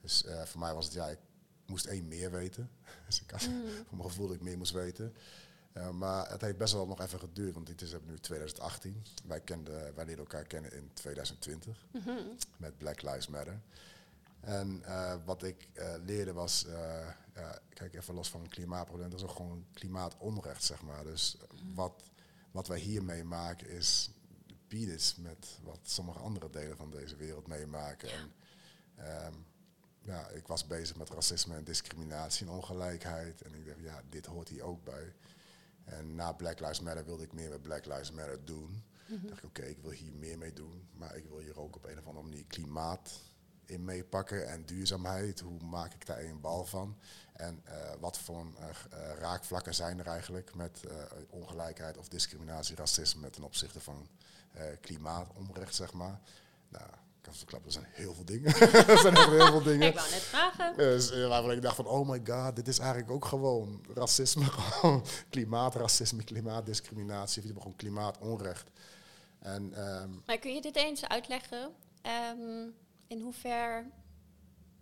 [0.00, 1.18] Dus eh, voor mij was het, ja, ik
[1.66, 2.70] moest één meer weten.
[3.06, 5.14] dus ik had voor mijn gevoel dat ik meer moest weten.
[5.72, 9.04] Uh, maar het heeft best wel nog even geduurd, want dit is nu 2018.
[9.26, 11.86] Wij, kenden, wij leerden elkaar kennen in 2020
[12.56, 13.60] met Black Lives Matter.
[14.40, 16.66] En uh, wat ik uh, leerde was,
[17.34, 21.04] ja, kijk even los van klimaatprobleem, dat is ook gewoon klimaatonrecht, zeg maar.
[21.04, 21.36] Dus
[21.74, 22.05] wat,
[22.56, 24.10] wat wij hier meemaken is
[24.68, 28.10] peanuts met wat sommige andere delen van deze wereld meemaken.
[28.10, 29.46] En, um,
[30.00, 33.42] ja, ik was bezig met racisme en discriminatie en ongelijkheid.
[33.42, 35.14] En ik dacht, ja, dit hoort hier ook bij.
[35.84, 38.82] En na Black Lives Matter wilde ik meer met Black Lives Matter doen.
[39.06, 39.28] Mm-hmm.
[39.28, 40.88] dacht ik, oké, okay, ik wil hier meer mee doen.
[40.92, 43.20] Maar ik wil hier ook op een of andere manier klimaat
[43.66, 44.48] in meepakken.
[44.48, 46.98] En duurzaamheid, hoe maak ik daar een bal van?
[47.32, 48.68] En uh, wat voor uh,
[49.18, 50.92] raakvlakken zijn er eigenlijk met uh,
[51.30, 54.08] ongelijkheid of discriminatie, racisme ten opzichte van
[54.80, 56.20] klimaatonrecht, zeg maar.
[56.68, 58.54] Nou, ik kan verklappen, er zijn heel veel dingen.
[58.88, 59.88] er zijn echt heel veel dingen.
[59.88, 60.76] Ik wou net vragen.
[60.76, 64.44] Dus waarvan ik dacht van, oh my god, dit is eigenlijk ook gewoon racisme.
[64.76, 68.70] Gewoon klimaatracisme, klimaatdiscriminatie, of gewoon klimaatonrecht.
[69.38, 71.70] En, um, maar kun je dit eens uitleggen?
[72.02, 72.74] Um,
[73.06, 73.86] in hoever...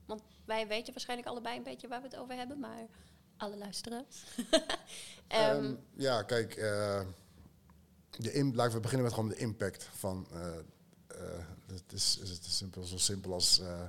[0.07, 2.87] Want wij weten waarschijnlijk allebei een beetje waar we het over hebben, maar
[3.37, 4.25] alle luisteraars.
[5.29, 7.01] um, um, ja, kijk, uh,
[8.11, 10.27] de in, laten we beginnen met gewoon de impact van...
[10.33, 10.57] Uh,
[11.67, 13.81] het is, is het simpel, zo simpel als uh,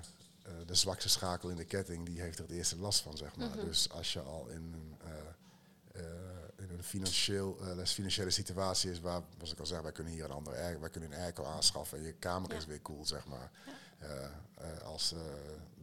[0.65, 3.47] de zwakste schakel in de ketting, die heeft er het eerste last van, zeg maar.
[3.47, 3.65] Mm-hmm.
[3.65, 4.97] Dus als je al in een,
[5.95, 6.03] uh,
[6.55, 10.31] in een financieel, financiële situatie is, waar, zoals ik al zeg, wij kunnen hier een
[10.31, 12.57] andere air, wij kunnen een airco aanschaffen en je kamer ja.
[12.57, 13.51] is weer cool, zeg maar.
[13.65, 13.71] Ja.
[14.83, 15.11] Als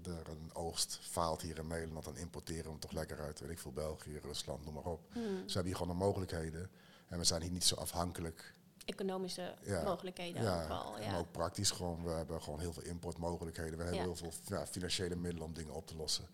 [0.03, 3.51] er een oogst faalt hier in Nederland, dan importeren we hem toch lekker uit, weet
[3.51, 5.01] ik veel, België, Rusland, noem maar op.
[5.09, 5.23] Mm.
[5.23, 6.71] Dus we hebben hier gewoon de mogelijkheden
[7.09, 9.83] en we zijn hier niet zo afhankelijk economische ja.
[9.83, 10.99] mogelijkheden ja, vooral.
[11.01, 11.05] Ja.
[11.05, 13.79] En ook praktisch gewoon, we hebben gewoon heel veel importmogelijkheden.
[13.79, 14.03] We hebben Ja.
[14.03, 16.27] heel veel ja, financiële middelen om dingen op te lossen.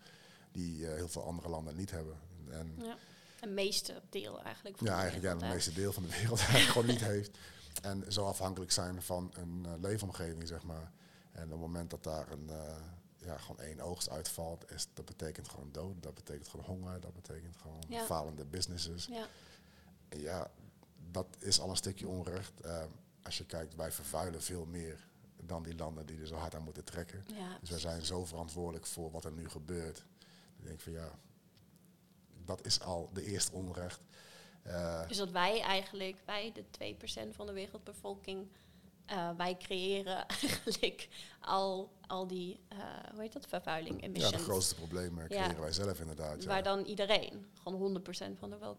[0.51, 2.17] die eh, heel veel andere landen niet hebben.
[2.49, 2.97] En Ja.
[3.39, 4.77] Het meeste deel eigenlijk.
[4.77, 7.37] van ja, de eigenlijk ja, het meeste deel van de wereld eigenlijk gewoon niet heeft.
[7.81, 10.91] En zo afhankelijk zijn van een eh, leefomgeving, zeg maar.
[11.39, 12.75] En op het moment dat daar een, eh,
[13.17, 16.03] ja, gewoon één oogst uitvalt, is, dat betekent gewoon dood.
[16.03, 16.99] Dat betekent gewoon honger.
[16.99, 18.03] Dat betekent gewoon Ja.
[18.03, 19.05] falende businesses.
[19.05, 19.27] Ja.
[20.09, 20.51] En ja,
[21.11, 22.61] dat is al een stukje onrecht.
[22.61, 22.83] Eh,
[23.23, 25.07] als je kijkt, wij vervuilen veel meer
[25.41, 27.23] dan die landen die er zo hard aan moeten trekken.
[27.27, 27.57] Ja.
[27.59, 29.97] Dus wij zijn zo verantwoordelijk voor wat er nu gebeurt.
[30.55, 31.11] Dan denk ik van ja,
[32.45, 34.01] dat is al de eerste onrecht.
[34.63, 38.47] Eh, Dus dat wij eigenlijk, wij de 2% van de wereldbevolking,
[39.09, 41.07] eh, wij creëren eigenlijk
[41.41, 42.77] al, al die, eh,
[43.11, 44.31] hoe heet dat, vervuiling, ja, emissions.
[44.37, 46.43] de grootste problemen creëren wij zelf inderdaad.
[46.45, 46.63] Waar Ja.
[46.63, 48.75] dan iedereen, gewoon 100% van de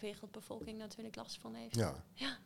[0.00, 1.74] wereldbevolking natuurlijk last van heeft.
[1.74, 1.94] ja.
[2.14, 2.38] Ja.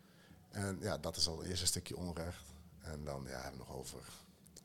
[0.51, 2.53] En ja, dat is al het eerste stukje onrecht.
[2.83, 3.99] En dan ja, hebben we nog over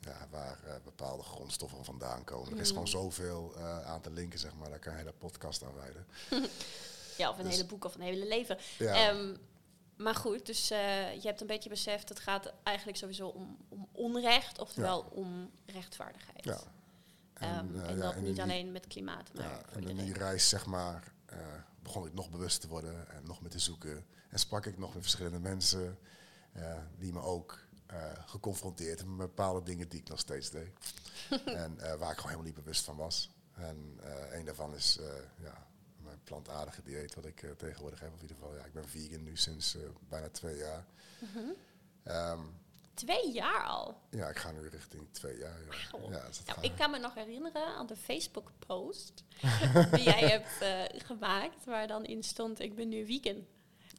[0.01, 2.51] ja, waar eh, bepaalde grondstoffen vandaan komen.
[2.53, 2.73] Er is Mm.
[2.73, 4.69] gewoon zoveel eh, aan te linken, zeg maar.
[4.69, 6.05] Daar kan je een hele podcast aan wijden.
[7.17, 8.57] Ja, of een Dus- hele boek of een hele leven.
[8.77, 8.93] Ja.
[9.09, 9.35] Ehm,
[9.99, 13.87] maar goed, dus eh, je hebt een beetje beseft, het gaat eigenlijk sowieso om, om
[13.91, 16.43] onrecht, oftewel om rechtvaardigheid.
[16.43, 16.59] ja.
[17.33, 20.13] Ehm, eh, en ja, dat niet die- alleen met klimaat, maar Ja, en in die
[20.13, 21.37] reis, zeg maar, eh,
[21.83, 24.05] begon ik nog bewust te worden en nog meer te zoeken.
[24.29, 25.97] En sprak ik nog met verschillende mensen
[26.51, 30.69] eh, die me ook eh, geconfronteerd hebben met bepaalde dingen die ik nog steeds deed.
[31.45, 33.29] en eh, waar ik gewoon helemaal niet bewust van was.
[33.53, 35.07] En eh, een daarvan is eh,
[35.43, 35.67] ja,
[36.23, 38.09] plantaardige dieet, wat ik eh, tegenwoordig heb.
[38.13, 40.85] Of in ieder geval, ja, ik ben vegan nu sinds eh, bijna twee jaar.
[41.19, 41.45] Mhm.
[42.03, 42.39] Ehm,
[42.93, 43.97] Twee jaar al.
[44.09, 45.59] ja, ik ga nu richting twee jaar.
[45.91, 45.97] Ja.
[46.09, 49.23] Nou, ik kan me nog herinneren aan de Facebook-post
[49.91, 53.45] die jij hebt eh, gemaakt, waar dan in stond: Ik ben nu vegan.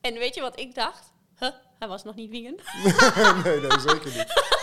[0.01, 1.13] En weet je wat ik dacht?
[1.39, 2.55] Huh, hij was nog niet vegan.
[3.45, 4.59] nee, nee, zeker niet.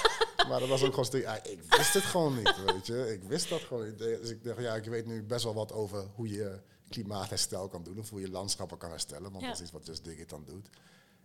[0.47, 1.21] Maar dat was ook gewoon stuk.
[1.23, 3.13] Ja, ik wist het gewoon niet, weet je.
[3.13, 3.97] Ik wist dat gewoon niet.
[3.97, 7.83] Dus ik dacht, ja, ik weet nu best wel wat over hoe je klimaatherstel kan
[7.83, 7.99] doen.
[7.99, 9.31] Of hoe je landschappen kan herstellen.
[9.31, 9.47] Want Ja.
[9.47, 10.69] dat is iets wat Just Dig It dan doet.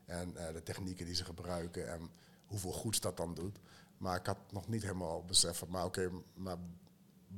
[0.05, 2.11] En eh, de technieken die ze gebruiken en
[2.47, 3.59] hoeveel goeds dat dan doet.
[3.99, 6.57] Maar ik had nog niet helemaal beseft van, maar oké, maar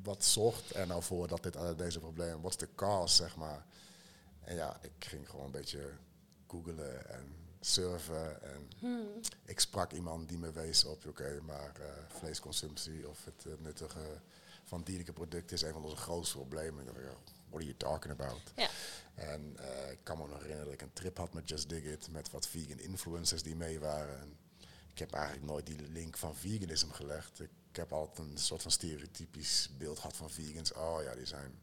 [0.02, 3.36] wat zorgt er nou voor dat dit, eh, deze problemen, wat is de cause, zeg
[3.36, 3.66] maar.
[4.40, 5.90] En ja, ik ging gewoon een beetje
[6.46, 9.06] googelen en surfen en Hmm.
[9.44, 14.20] ik sprak iemand die me wees op, oké, maar eh, vleesconsumptie of het nuttige
[14.64, 16.84] van dierlijke producten is een van onze grootste problemen.
[17.54, 18.52] What are you talking about?
[18.56, 18.68] Ja.
[19.14, 21.84] En eh, ik kan me nog herinneren dat ik een trip had met Just Dig
[21.84, 24.20] It, met wat vegan influencers die mee waren.
[24.20, 24.36] En
[24.92, 27.40] ik heb eigenlijk nooit die link van veganisme gelegd.
[27.40, 30.72] Ik heb altijd een soort van stereotypisch beeld gehad van vegans.
[30.72, 31.58] Oh ja, die zijn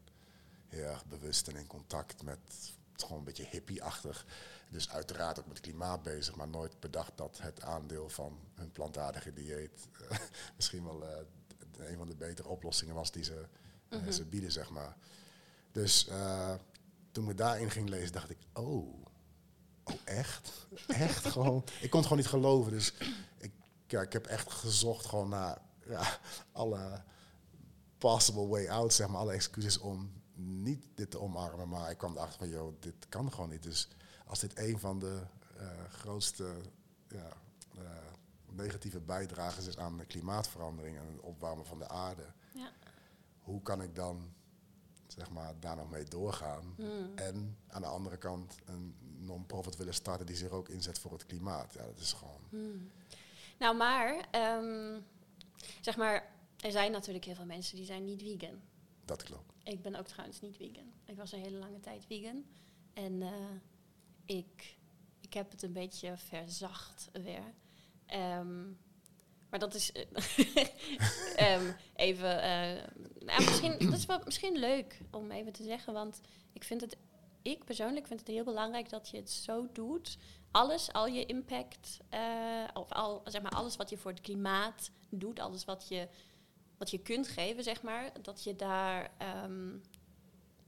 [0.68, 2.38] heel erg bewust en in contact met
[2.92, 4.26] het gewoon een beetje hippie-achtig.
[4.70, 9.32] Dus uiteraard ook met klimaat bezig, maar nooit bedacht dat het aandeel van hun plantaardige
[9.32, 10.18] dieet eh,
[10.56, 13.46] misschien wel eh, een van de betere oplossingen was die ze,
[13.92, 14.10] Mhm.
[14.12, 14.96] ze bieden, zeg maar.
[15.72, 16.54] Dus eh,
[17.12, 19.04] toen ik daarin ging lezen, dacht ik, oh,
[19.84, 20.66] oh echt?
[20.86, 21.64] Echt gewoon?
[21.80, 22.72] Ik kon het gewoon niet geloven.
[22.72, 22.94] Dus
[23.38, 23.52] ik,
[23.86, 26.18] ja, ik heb echt gezocht gewoon naar ja,
[26.52, 27.02] alle
[27.98, 31.68] possible way out, zeg maar, alle excuses om niet dit te omarmen.
[31.68, 33.62] Maar ik kwam erachter van, joh, dit kan gewoon niet.
[33.62, 33.88] Dus
[34.26, 35.20] als dit een van de
[35.56, 36.54] eh, grootste
[37.08, 37.28] ja,
[37.78, 37.82] eh,
[38.50, 42.70] negatieve bijdragers is aan de klimaatverandering en het opwarmen van de aarde, Ja.
[43.40, 44.32] hoe kan ik dan
[45.16, 46.74] zeg maar, daar nog mee doorgaan?
[46.76, 47.12] Hmm.
[47.14, 51.26] En aan de andere kant een non-profit willen starten die zich ook inzet voor het
[51.26, 51.72] klimaat.
[51.72, 52.40] Ja, dat is gewoon.
[52.48, 52.90] Hmm.
[53.58, 55.00] Nou, maar, ehm,
[55.80, 58.60] zeg maar, er zijn natuurlijk heel veel mensen die zijn niet vegan.
[59.04, 59.52] Dat klopt.
[59.62, 60.92] Ik ben ook trouwens niet vegan.
[61.04, 62.44] Ik was een hele lange tijd vegan.
[62.92, 64.76] En eh, ik,
[65.20, 67.54] ik heb het een beetje verzacht weer.
[68.06, 68.64] Ehm,
[69.52, 70.06] maar dat is eh,
[71.54, 72.42] ehm, even.
[72.42, 72.84] eh,
[73.24, 75.92] nou, misschien, dat is wel misschien leuk om even te zeggen.
[75.92, 76.20] Want
[76.52, 76.96] ik vind het.
[77.42, 80.18] Ik persoonlijk vind het heel belangrijk dat je het zo doet.
[80.50, 84.90] Alles, al je impact, eh, of al, zeg maar, alles wat je voor het klimaat
[85.10, 86.08] doet, alles wat je,
[86.78, 89.76] wat je kunt geven, zeg maar, dat je daar ehm,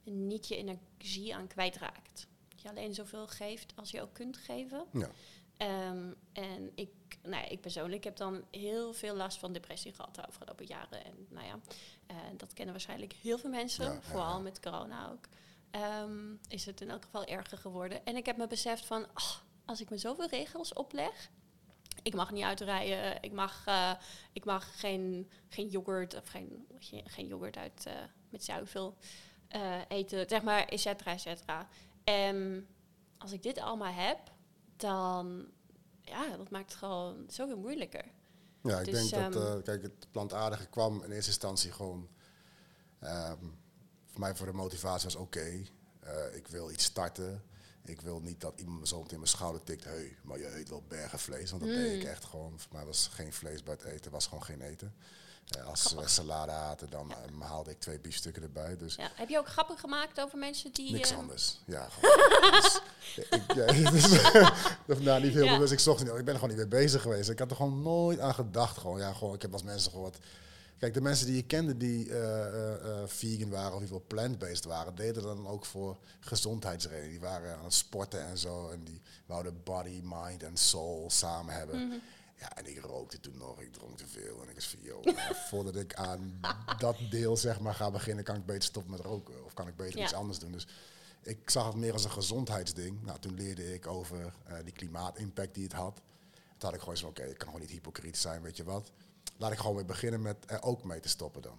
[0.05, 2.27] niet je energie aan kwijtraakt.
[2.49, 4.85] Dat je alleen zoveel geeft als je ook kunt geven.
[4.93, 5.11] Ja.
[5.57, 6.91] Ehm, en ik,
[7.25, 11.05] nou ik persoonlijk heb dan heel veel last van depressie gehad de afgelopen jaren.
[11.05, 11.59] En nou ja,
[12.07, 14.43] eh, dat kennen waarschijnlijk heel veel mensen, Ja, vooral ja.
[14.43, 15.29] met corona ook.
[15.71, 18.05] Ehm, is het in elk geval erger geworden.
[18.05, 19.35] En ik heb me beseft van, ah,
[19.65, 21.31] als ik me zoveel regels opleg,
[22.03, 23.93] ik mag niet uitrijden, ik mag, eh,
[24.33, 26.67] ik mag geen, geen yoghurt of geen,
[27.05, 27.93] geen, yoghurt uit, eh,
[28.29, 28.97] met zuivel
[29.49, 31.69] eh, eten, zeg maar, et cetera, et cetera.
[32.05, 32.67] En
[33.19, 34.19] als ik dit allemaal heb,
[34.77, 35.47] dan,
[36.05, 38.05] ja, dat maakt het gewoon zoveel moeilijker.
[38.63, 42.09] Ja, ik Dus, denk dat ehm, eh, kijk, het plantaardige kwam in eerste instantie gewoon
[43.01, 43.39] ehm,
[44.07, 45.63] voor mij voor de motivatie was oké,
[46.01, 47.43] eh, ik wil iets starten.
[47.85, 49.85] Ik wil niet dat iemand me zo meteen in mijn schouder tikt.
[49.85, 51.51] Hey, maar je eet wel bergen vlees.
[51.51, 52.61] Want dat deed ik echt gewoon.
[52.61, 54.11] Voor mij was geen vlees bij het eten.
[54.11, 54.95] was gewoon geen eten.
[55.67, 58.77] Als we salade aten, dan eh, haalde ik twee biefstukken erbij.
[58.77, 59.11] Dus Ja.
[59.15, 60.93] Heb je ook grappen gemaakt over mensen die...
[60.93, 61.59] niks eh, anders.
[61.65, 62.51] Ja, gewoon.
[62.51, 62.81] dus,
[63.31, 63.91] ik, ja,
[64.87, 65.73] dus, nou, niet heel bewust.
[65.73, 66.13] Ik zocht niet.
[66.13, 67.31] Ik ben er gewoon niet mee bezig geweest.
[67.31, 68.79] Ik had er gewoon nooit aan gedacht.
[68.79, 70.19] Gewoon, ja, gewoon, ik heb als mensen gehoord.
[70.79, 74.65] Kijk, de mensen die je kende die eh, vegan waren of in ieder geval plant-based
[74.65, 77.11] waren, deden dat dan ook voor gezondheidsredenen.
[77.11, 78.69] Die waren aan het sporten en zo.
[78.69, 81.87] En die wouden body, mind en soul samen hebben.
[81.87, 81.97] Mhm.
[82.39, 84.43] Ja, en ik rookte toen nog, ik dronk te veel.
[84.43, 85.19] En ik was van, joh,
[85.49, 86.41] voordat ik aan
[86.79, 89.45] dat deel zeg maar ga beginnen, kan ik beter stoppen met roken.
[89.45, 90.05] Of kan ik beter Ja.
[90.05, 90.53] iets anders doen.
[90.53, 90.67] Dus
[91.23, 93.03] ik zag het meer als een gezondheidsding.
[93.03, 95.95] Nou, toen leerde ik over eh, die klimaatimpact die het had.
[96.33, 98.91] Toen had ik gewoon zo, oké, ik kan gewoon niet hypocriet zijn, weet je wat.
[99.37, 101.59] Laat ik gewoon weer beginnen met er ook mee te stoppen dan.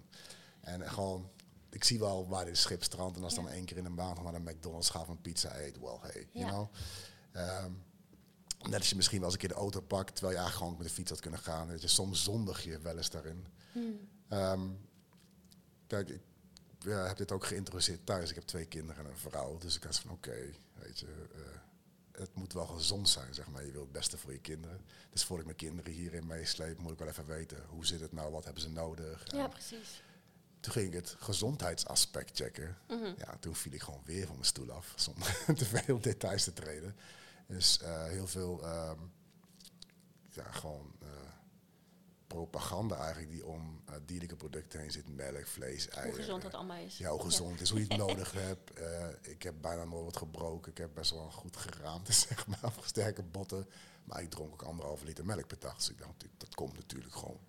[0.60, 1.30] En eh, gewoon,
[1.70, 3.16] ik zie wel waar dit schip strandt.
[3.16, 5.78] En als dan één keer in de maand naar de McDonald's gaat van pizza eet,
[5.80, 6.66] well, hey, you know.
[7.32, 7.70] Ehm,
[8.68, 10.76] net als je misschien wel eens een keer de auto pakt, terwijl je eigenlijk gewoon
[10.82, 11.66] met de fiets had kunnen gaan.
[11.68, 13.46] Weet je, soms zondig je wel eens daarin.
[14.28, 14.68] Ehm,
[15.86, 16.20] kijk, ik
[16.78, 18.28] ja, heb dit ook geïntroduceerd thuis.
[18.28, 19.58] Ik heb twee kinderen en een vrouw.
[19.58, 20.36] Dus ik was van, oké,
[20.74, 21.40] weet je, eh,
[22.12, 23.64] het moet wel gezond zijn, zeg maar.
[23.64, 24.80] Je wil het beste voor je kinderen.
[25.10, 28.12] Dus voordat ik mijn kinderen hierin meesleep, moet ik wel even weten, hoe zit het
[28.12, 29.22] nou, wat hebben ze nodig?
[29.32, 30.02] Ja, En precies.
[30.60, 32.76] toen ging ik het gezondheidsaspect checken.
[32.88, 33.12] Mhm.
[33.18, 36.52] Ja, toen viel ik gewoon weer van mijn stoel af, zonder te veel details te
[36.52, 36.96] treden.
[37.46, 38.98] Dus eh, heel veel, ehm,
[40.30, 41.08] ja, gewoon eh,
[42.26, 45.08] propaganda eigenlijk die om eh, dierlijke producten heen zit.
[45.08, 46.14] Melk, vlees, Hoe eieren.
[46.14, 46.98] gezond dat allemaal is.
[46.98, 48.70] Ja, hoe gezond is, hoe je het nodig hebt.
[49.22, 50.70] Ik heb bijna nooit wat gebroken.
[50.70, 53.68] Ik heb best wel goed geraamd, zeg maar, of sterke botten.
[54.04, 55.76] Maar ik dronk ook anderhalve liter melk per dag.
[55.76, 57.40] Dus ik dacht, dat komt natuurlijk gewoon.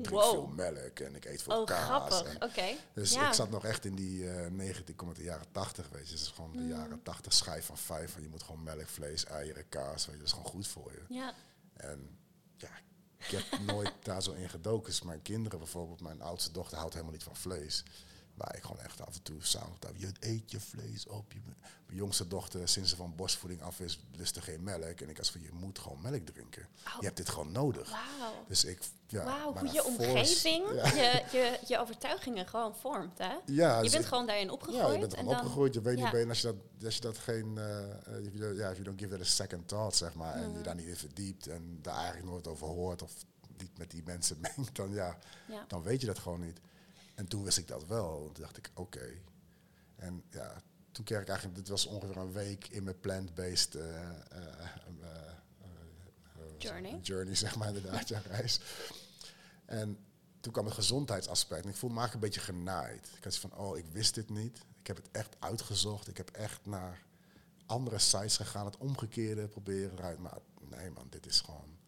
[0.00, 0.30] Ik drink Wow.
[0.32, 1.84] veel melk en ik eet veel Oh, kaas.
[1.84, 2.22] grappig.
[2.34, 2.76] en- Oké.
[2.94, 3.28] dus ja.
[3.28, 6.06] ik zat nog echt in die eh 19, ik kom uit de jaren 80, weet
[6.08, 6.12] je.
[6.14, 6.56] Dus gewoon Mm.
[6.56, 8.12] de jaren 80 schijf van vijf.
[8.12, 10.20] Van je moet gewoon melk, vlees, eieren, kaas, weet je.
[10.20, 11.14] Dat is gewoon goed voor je.
[11.14, 11.34] Ja.
[11.76, 12.18] En
[12.56, 12.70] ja,
[13.18, 14.86] ik heb nooit daar zo in gedoken.
[14.90, 17.84] Dus mijn kinderen bijvoorbeeld, mijn oudste dochter houdt helemaal niet van vlees.
[18.40, 21.32] Maar ik gewoon echt af en toe samen, je eet je vlees op.
[21.32, 21.38] Je,
[21.86, 25.00] mijn jongste dochter, sinds ze van borstvoeding af is, lust er geen melk.
[25.00, 26.66] En ik als van, je moet gewoon melk drinken.
[26.86, 26.92] Oh.
[27.00, 27.90] Je hebt dit gewoon nodig.
[27.90, 28.44] Wauw.
[28.48, 30.86] Dus ik, ja, Wauw, hoe je omgeving Ja.
[30.94, 33.34] je, je, je overtuigingen gewoon vormt, hè?
[33.46, 34.86] Ja, Je dus bent ik- gewoon daarin opgegroeid.
[34.86, 35.74] Ja, je bent en gewoon opgegroeid.
[35.74, 38.76] Je weet niet beter als je dat, als je dat geen, eh eh, ja, if
[38.76, 40.56] you don't give it a second thought, zeg maar, en Mhm.
[40.56, 43.12] je daar niet in verdiept en daar eigenlijk nooit over hoort of
[43.58, 45.18] niet met die mensen mengt, dan Ja.
[45.68, 46.60] dan weet je dat gewoon niet.
[47.20, 48.30] En toen wist ik dat wel.
[48.32, 49.12] Toen dacht ik, oké.
[49.96, 54.08] En ja, toen kreeg ik eigenlijk, dit was ongeveer een week in mijn plant-based eh,
[54.08, 54.16] eh,
[55.00, 55.34] eh,
[56.58, 56.98] Journey.
[57.02, 58.60] journey, zeg maar inderdaad, ja, reis.
[59.64, 59.98] En
[60.40, 61.64] toen kwam het gezondheidsaspect.
[61.64, 63.10] En ik voelde me eigenlijk een beetje genaaid.
[63.16, 64.58] Ik had van, oh, ik wist dit niet.
[64.78, 66.08] Ik heb het echt uitgezocht.
[66.08, 67.02] Ik heb echt naar
[67.66, 68.64] andere sites gegaan.
[68.64, 70.18] Het omgekeerde proberen eruit.
[70.18, 71.78] Maar nee man, dit is gewoon...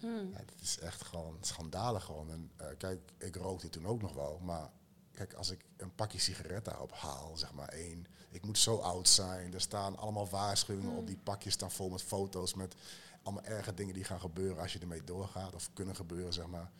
[0.00, 0.30] Hmm.
[0.32, 2.30] Ja, dit is echt gewoon schandalig gewoon.
[2.30, 4.38] En eh, kijk, ik rookte toen ook nog wel.
[4.38, 4.70] Maar
[5.12, 8.06] kijk, als ik een pakje sigaretten ophaal, zeg maar één.
[8.30, 9.54] Ik moet zo oud zijn.
[9.54, 11.06] Er staan allemaal waarschuwingen op.
[11.06, 12.74] Die pakjes staan vol met foto's met
[13.22, 15.54] allemaal erge dingen die gaan gebeuren als je ermee doorgaat.
[15.54, 16.70] Of kunnen gebeuren, zeg maar.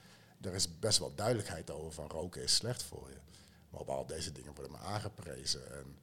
[0.41, 3.19] Er is best wel duidelijkheid over van roken is slecht voor je.
[3.71, 5.73] Maar op al deze dingen worden me aangeprezen.
[5.77, 5.99] En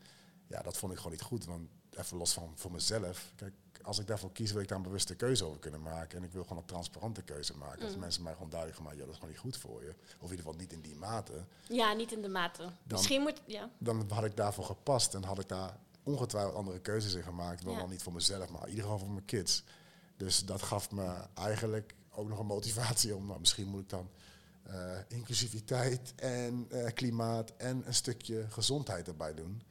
[0.47, 1.45] ja, dat vond ik gewoon niet goed.
[1.45, 3.31] Want even los van voor mezelf.
[3.35, 3.53] Kijk,
[3.85, 6.17] als ik daarvoor kies, wil ik daar een bewuste keuze over kunnen maken.
[6.17, 7.79] En ik wil gewoon een transparante keuze maken.
[7.79, 7.85] Mm.
[7.85, 9.89] Als mensen mij gewoon duidelijk van, ja, dat is gewoon niet goed voor je.
[9.89, 11.43] Of in ieder geval niet in die mate.
[11.67, 12.69] ja, niet in de mate.
[12.83, 13.41] Misschien moet...
[13.45, 13.69] Ja.
[13.77, 17.63] Dan had ik daarvoor gepast en had ik daar ongetwijfeld andere keuzes in gemaakt.
[17.63, 17.79] Wel Ja.
[17.79, 19.63] dan niet voor mezelf, maar in ieder geval voor mijn kids.
[20.17, 24.09] Dus dat gaf me eigenlijk ook nog een motivatie om, nou, misschien moet ik dan
[24.63, 29.61] eh, inclusiviteit en eh, klimaat en een stukje gezondheid erbij doen.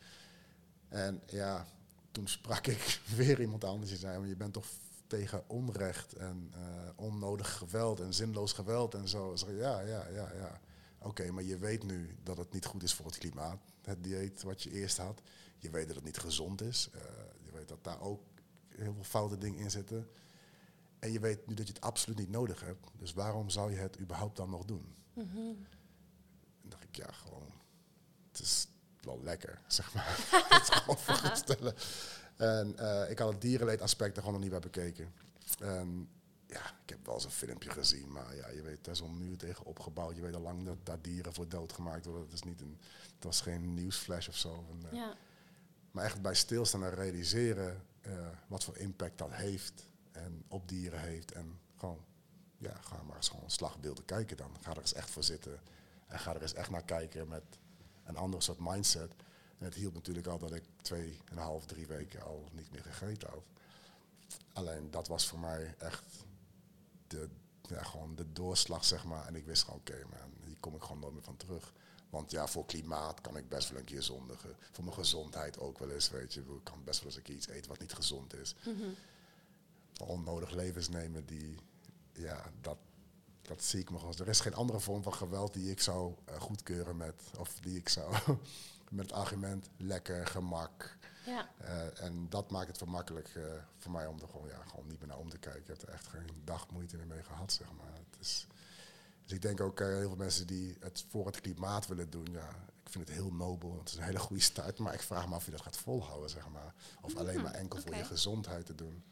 [0.88, 1.66] En ja,
[2.14, 4.66] toen sprak ik weer iemand anders die zei, maar je bent toch
[5.06, 9.36] tegen onrecht en eh, onnodig geweld en zinloos geweld en zo.
[9.36, 10.60] Zei, ja, ja, ja, ja.
[10.98, 14.42] Oké, maar je weet nu dat het niet goed is voor het klimaat, het dieet
[14.42, 15.20] wat je eerst had.
[15.58, 16.88] Je weet dat het niet gezond is.
[16.92, 17.00] Eh,
[17.42, 18.22] je weet dat daar ook
[18.68, 20.08] heel veel foute dingen in zitten.
[20.98, 22.86] En je weet nu dat je het absoluut niet nodig hebt.
[22.98, 24.94] Dus waarom zou je het überhaupt dan nog doen?
[25.12, 25.36] Mhm.
[26.62, 27.50] En dacht ik, ja, gewoon,
[28.28, 28.66] het is
[29.04, 30.18] wel lekker, zeg maar.
[30.48, 31.74] dat is gewoon voorstellen.
[32.36, 35.12] En eh, ik had het dierenleedaspect er gewoon nog niet bij bekeken.
[35.60, 36.08] En
[36.46, 39.18] ja, ik heb wel eens een filmpje gezien, maar ja, je weet, daar is een
[39.18, 40.16] muur tegen opgebouwd.
[40.16, 42.22] Je weet al lang dat daar dieren voor doodgemaakt worden.
[42.24, 42.78] Het, is niet een,
[43.14, 44.64] het was geen nieuwsflash of zo.
[44.70, 45.16] En, eh, Ja.
[45.90, 48.12] maar echt bij stilstaan en realiseren eh,
[48.46, 51.32] wat voor impact dat heeft en op dieren heeft.
[51.32, 52.04] En gewoon,
[52.58, 54.56] ja, ga maar eens gewoon slagbeelden kijken dan.
[54.60, 55.60] Ga er eens echt voor zitten.
[56.06, 57.42] En ga er eens echt naar kijken met
[58.04, 59.12] een ander soort mindset.
[59.58, 62.70] En het hielp natuurlijk al dat ik twee en een half, drie weken al niet
[62.72, 63.44] meer gegeten had.
[64.52, 66.04] Alleen dat was voor mij echt
[67.06, 67.28] de,
[67.68, 69.26] ja, gewoon de doorslag, zeg maar.
[69.26, 71.72] En ik wist gewoon, oké, man, hier kom ik gewoon nooit meer van terug.
[72.10, 74.56] Want ja, voor klimaat kan ik best wel een keer zondigen.
[74.70, 76.40] Voor mijn gezondheid ook wel eens, weet je.
[76.40, 78.54] Ik kan best wel eens een keer iets eten wat niet gezond is.
[80.00, 81.58] Onnodig levens nemen, die,
[82.12, 82.76] ja, dat,
[83.46, 84.14] dat zie ik me gewoon.
[84.18, 87.76] Er is geen andere vorm van geweld die ik zou eh, goedkeuren met, of die
[87.76, 88.14] ik zou,
[88.90, 90.96] met het argument lekker, gemak.
[91.26, 91.48] Ja.
[91.58, 93.42] Eh, en dat maakt het vermakkelijk eh,
[93.78, 95.60] voor mij om er gewoon, ja, gewoon niet meer naar om te kijken.
[95.60, 97.92] Ik heb er echt geen dag moeite meer mee gehad, zeg maar.
[97.94, 98.46] Het is,
[99.24, 102.48] dus ik denk ook heel veel mensen die het voor het klimaat willen doen, ja,
[102.84, 103.78] ik vind het heel nobel.
[103.78, 105.76] Het is een hele goede start, maar ik vraag me af of je dat gaat
[105.76, 106.74] volhouden, zeg maar.
[107.00, 109.04] Of alleen maar enkel voor je gezondheid te doen.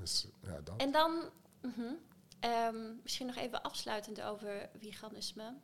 [0.00, 0.76] Dus ja, dat.
[0.76, 1.30] En dan
[1.60, 1.92] mhm,
[2.40, 5.54] ehm, misschien nog even afsluitend over veganisme.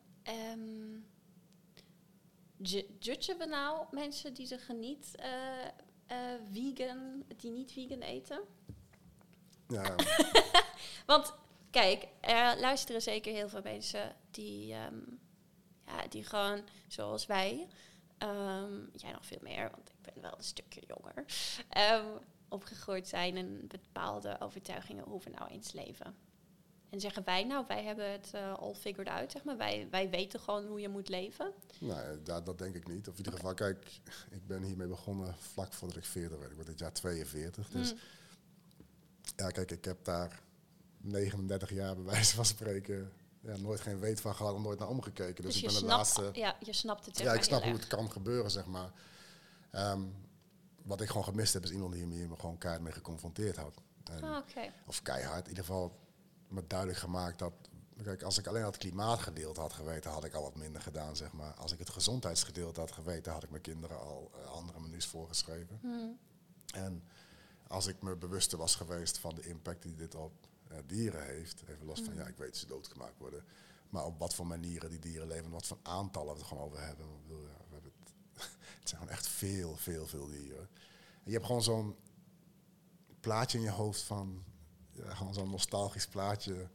[2.56, 5.64] Ju- judgen we nou mensen die zich niet eh,
[6.06, 8.40] eh, vegan, die niet vegan eten?
[9.68, 9.94] Ja,
[11.06, 11.34] Want
[11.70, 15.00] kijk, er luisteren zeker heel veel mensen die, ehm,
[15.86, 17.68] ja, die gewoon zoals wij,
[18.92, 21.24] jij nog veel meer, want ik ben wel een stukje jonger,
[22.48, 26.16] opgegroeid zijn in bepaalde overtuigingen hoe we nou eens leven.
[26.92, 29.56] En zeggen wij, nou, wij hebben het eh, al figured out, zeg maar.
[29.56, 31.52] Wij, wij weten gewoon hoe je moet leven.
[31.80, 33.08] nou, dat, dat denk ik niet.
[33.08, 36.50] Of in ieder geval, kijk, ik ben hiermee begonnen vlak voordat ik 40 werd.
[36.50, 37.68] Ik ben dit jaar 42.
[37.68, 37.98] Dus Mm.
[39.36, 40.40] ja, kijk, ik heb daar
[40.96, 44.88] 39 jaar bij wijze van spreken ja, nooit geen weet van gehad en nooit naar
[44.88, 45.44] omgekeken.
[45.44, 46.30] Dus, Dus, ik ben de snapt, laatste.
[46.40, 48.90] ja, je snapt het Ja, ik snap hoe het kan gebeuren, zeg maar.
[49.70, 50.02] Ehm,
[50.82, 53.74] wat ik gewoon gemist heb, is iemand die me gewoon keihard mee geconfronteerd had.
[54.22, 54.72] Ah, oké.
[54.86, 56.00] Of keihard, in ieder geval
[56.52, 57.52] me duidelijk gemaakt dat...
[58.02, 61.32] Kijk, als ik alleen het klimaatgedeelte had geweten, had ik al wat minder gedaan, zeg
[61.32, 61.54] maar.
[61.54, 65.78] Als ik het gezondheidsgedeelte had geweten, had ik mijn kinderen al eh, andere menus voorgeschreven.
[65.80, 66.18] Hmm.
[66.74, 67.02] En
[67.66, 70.32] als ik me bewuster was geweest van de impact die dit op
[70.68, 73.44] eh, dieren heeft, even los van, ja, ik weet dat ze doodgemaakt worden,
[73.90, 76.64] maar op wat voor manieren die dieren leven, en wat voor aantallen we het gewoon
[76.64, 77.06] over hebben.
[77.06, 78.12] Ik bedoel, ja, we hebben het,
[78.80, 80.68] het zijn gewoon echt veel, veel, veel dieren.
[81.14, 81.96] En je hebt gewoon zo'n
[83.20, 84.44] plaatje in je hoofd van,
[85.04, 86.68] ja, gewoon zo'n nostalgisch plaatje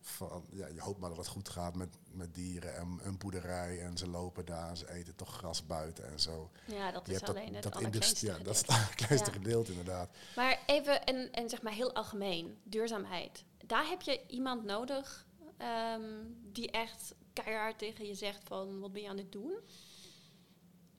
[0.00, 3.80] van, ja, je hoopt maar dat het goed gaat met, met dieren en een boerderij
[3.80, 6.50] en ze lopen daar, en ze eten toch gras buiten en zo.
[6.66, 9.36] Ja, dat Je is alleen het dat allerkleinste industrie- ja, dat is het kleinste Ja.
[9.36, 10.10] gedeelte inderdaad.
[10.36, 13.44] Maar even, en, en zeg maar heel algemeen, duurzaamheid.
[13.66, 15.26] Daar heb je iemand nodig
[15.56, 16.02] ehm,
[16.52, 19.52] die echt keihard tegen je zegt van, wat ben je aan het doen?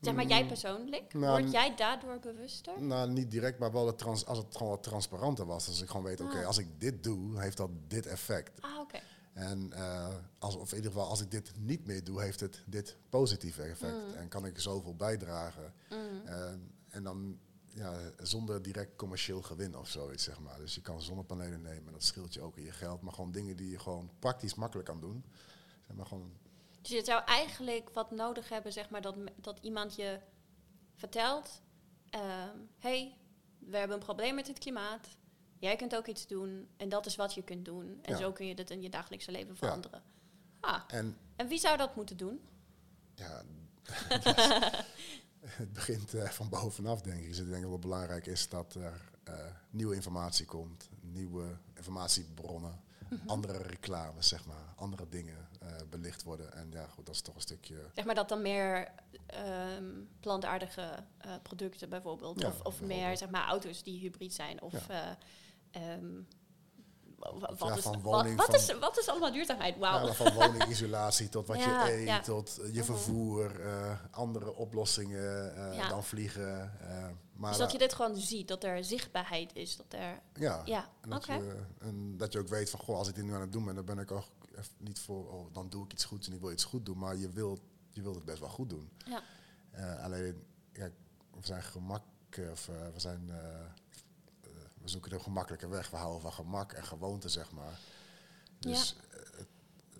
[0.02, 2.82] Zeg maar jij persoonlijk, nou, word jij daardoor bewuster?
[2.82, 5.68] Nou, niet direct, maar wel het trans als het gewoon wat transparanter was.
[5.68, 6.45] Als ik gewoon weet, oké, Ah.
[6.45, 8.62] als ik dit doe, heeft dat dit effect.
[8.62, 9.00] Ah, oké.
[9.34, 12.64] En eh, als, of in ieder geval, als ik dit niet meer doe, heeft het
[12.66, 14.08] dit positieve effect.
[14.08, 14.14] Mm.
[14.14, 15.74] En kan ik zoveel bijdragen.
[16.26, 17.39] En, en dan
[17.74, 20.58] ja, zonder direct commercieel gewin of zoiets, zeg maar.
[20.58, 23.02] Dus je kan zonnepanelen nemen en dat scheelt je ook in je geld.
[23.02, 25.24] Maar gewoon dingen die je gewoon praktisch makkelijk kan doen.
[25.88, 26.32] Zeg maar gewoon
[26.82, 30.20] Dus je zou eigenlijk wat nodig hebben, zeg maar, dat, dat iemand je
[30.96, 31.62] vertelt...
[32.10, 33.18] ehm, hey,
[33.60, 35.08] we hebben een probleem met het klimaat.
[35.60, 36.70] Jij kunt ook iets doen.
[36.78, 38.00] En dat is wat je kunt doen.
[38.02, 38.20] En Ja.
[38.20, 40.04] zo kun je dit in je dagelijkse leven veranderen.
[40.60, 42.42] Ah, En en wie zou dat moeten doen?
[43.16, 43.44] ja,
[45.40, 47.28] het begint eh, van bovenaf, denk ik.
[47.28, 49.34] Dus ik denk dat het belangrijk is dat er eh,
[49.70, 53.28] nieuwe informatie komt, nieuwe informatiebronnen, Mhm.
[53.30, 55.48] andere reclames, zeg maar, andere dingen
[55.89, 56.53] belicht worden.
[56.53, 57.76] En ja, goed, dat is toch een stukje.
[57.95, 58.88] Zeg maar dat dan meer
[59.26, 59.86] ehm,
[60.20, 60.82] plantaardige
[61.17, 62.39] eh, producten bijvoorbeeld.
[62.41, 64.61] Ja, of of meer zeg maar auto's die hybrid zijn.
[64.61, 65.17] Of Ja.
[65.72, 66.05] eh, ehm,
[67.20, 69.78] wat, ja, is, woning, wat, van- is, wat is allemaal duurzaamheid?
[69.78, 70.05] Wauw.
[70.05, 72.84] Ja, van woningisolatie tot wat Ja, je eet, tot eh, je Mhm.
[72.84, 76.80] vervoer, eh, andere oplossingen eh, dan vliegen.
[76.82, 79.78] eh, maar dus dat je dit gewoon ziet, dat er zichtbaarheid is.
[79.78, 81.28] Dat er, ja, ja, En oké.
[81.34, 83.51] dat, je, en dat je ook weet van, goh, als ik dit nu aan het
[83.51, 84.24] doen ben, dan ben ik ook
[84.78, 86.97] niet voor, oh, dan doe ik iets goeds en ik wil iets goed doen.
[86.97, 88.89] Maar je wilt, je wilt het best wel goed doen.
[89.05, 89.24] Ja.
[89.72, 90.93] Eh, alleen, kijk,
[91.32, 93.26] we zijn gemak, eh, of, eh, we zijn,
[94.82, 95.89] we zoeken de gemakkelijke weg.
[95.89, 97.80] We houden van gemak en gewoonte, zeg maar.
[98.60, 98.95] Dus,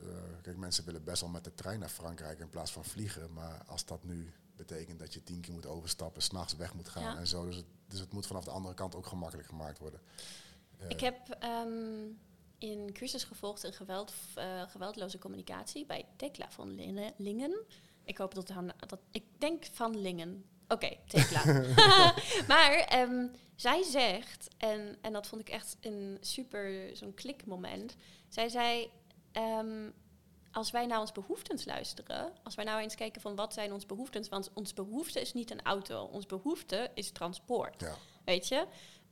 [0.02, 0.08] eh,
[0.42, 3.34] kijk, mensen willen best wel met de trein naar Frankrijk in plaats van vliegen.
[3.34, 7.04] Maar als dat nu betekent dat je tien keer moet overstappen, s'nachts weg moet gaan
[7.04, 7.18] Ja.
[7.18, 7.46] en zo.
[7.46, 10.00] Dus het, dus het moet vanaf de andere kant ook gemakkelijk gemaakt worden.
[10.88, 12.06] Ik heb ehm
[12.60, 16.76] in cursus gevolgd in geweld, eh, geweldloze communicatie bij Tekla van
[17.18, 17.66] Lingen.
[18.04, 20.46] Ik hoop dat, han- dat ik denk van Lingen.
[20.68, 21.44] Oké, Tekla.
[22.48, 27.96] maar ehm, zij zegt, en, en dat vond ik echt een super zo'n klikmoment.
[28.28, 28.90] Zij zei,
[29.32, 29.90] ehm,
[30.52, 33.86] als wij naar ons behoeftes luisteren, als wij nou eens kijken van wat zijn onze
[33.88, 37.96] behoeftes, want ons behoefte is niet een auto, ons behoefte is transport, Ja.
[38.26, 38.66] weet je?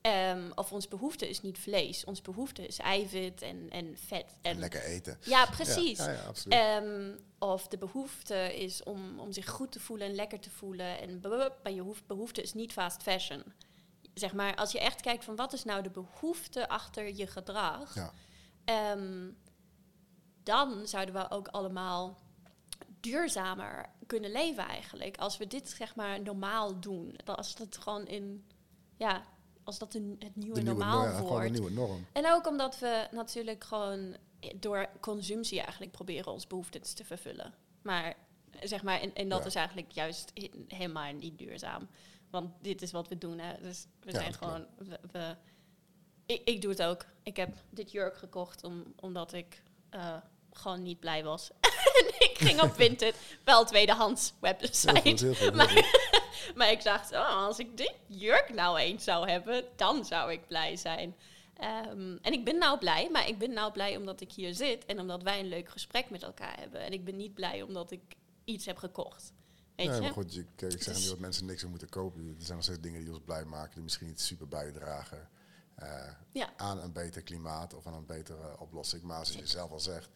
[0.07, 4.35] Ehm, of ons behoefte is niet vlees, ons behoefte is eiwit en, en vet.
[4.41, 5.17] En lekker eten.
[5.23, 5.97] Ja, precies.
[5.97, 6.31] Ja, ja.
[6.77, 10.99] Ehm, of de behoefte is om, om zich goed te voelen en lekker te voelen.
[10.99, 11.19] En
[11.63, 13.43] maar je hoef- behoefte is niet fast fashion.
[14.13, 17.95] Zeg maar, als je echt kijkt van wat is nou de behoefte achter je gedrag,
[17.95, 18.11] ja.
[18.65, 19.29] ehm,
[20.43, 22.17] dan zouden we ook allemaal
[22.99, 25.17] duurzamer kunnen leven eigenlijk.
[25.17, 27.15] Als we dit zeg maar normaal doen.
[27.25, 28.47] Als dat gewoon in,
[28.97, 29.23] ja,
[29.67, 31.45] als dat een, het nieuwe De nieuwe, normaal ja, wordt.
[31.45, 32.05] een nieuwe norm.
[32.13, 34.15] En ook omdat we natuurlijk gewoon
[34.55, 37.53] door consumptie eigenlijk proberen ons behoeftes te vervullen.
[37.81, 38.15] Maar
[38.63, 39.45] zeg maar, en, en dat Ja.
[39.45, 41.87] is eigenlijk juist he- helemaal niet duurzaam.
[42.29, 43.39] Want dit is wat we doen.
[43.39, 43.61] Hè.
[43.61, 44.65] Dus we Ja, zijn gewoon.
[44.77, 45.35] We, we-
[46.25, 47.05] ik, ik doe het ook.
[47.23, 50.17] Ik heb dit jurk gekocht om, omdat ik eh,
[50.51, 51.49] gewoon niet blij was.
[52.19, 55.01] en ik ging op Vinted, wel tweedehands website.
[55.01, 56.11] goed, heel goed, heel Maar, goed.
[56.57, 60.47] maar ik dacht, oh, als ik dit jurk nou eens zou hebben, dan zou ik
[60.47, 61.15] blij zijn.
[61.57, 64.85] Ehm, en ik ben nou blij, maar ik ben nou blij omdat ik hier zit
[64.85, 66.79] en omdat wij een leuk gesprek met elkaar hebben.
[66.81, 68.01] En ik ben niet blij omdat ik
[68.45, 69.33] iets heb gekocht.
[69.75, 70.01] Weet Nee, je?
[70.01, 72.35] maar goed, je, kijk, ik zeg niet dat mensen niks moeten kopen.
[72.39, 75.29] Er zijn nog steeds dingen die ons blij maken, die misschien niet super bijdragen
[75.75, 76.53] eh, Ja.
[76.57, 79.03] aan een beter klimaat of aan een betere oplossing.
[79.03, 80.09] Maar zoals je zelf al zegt,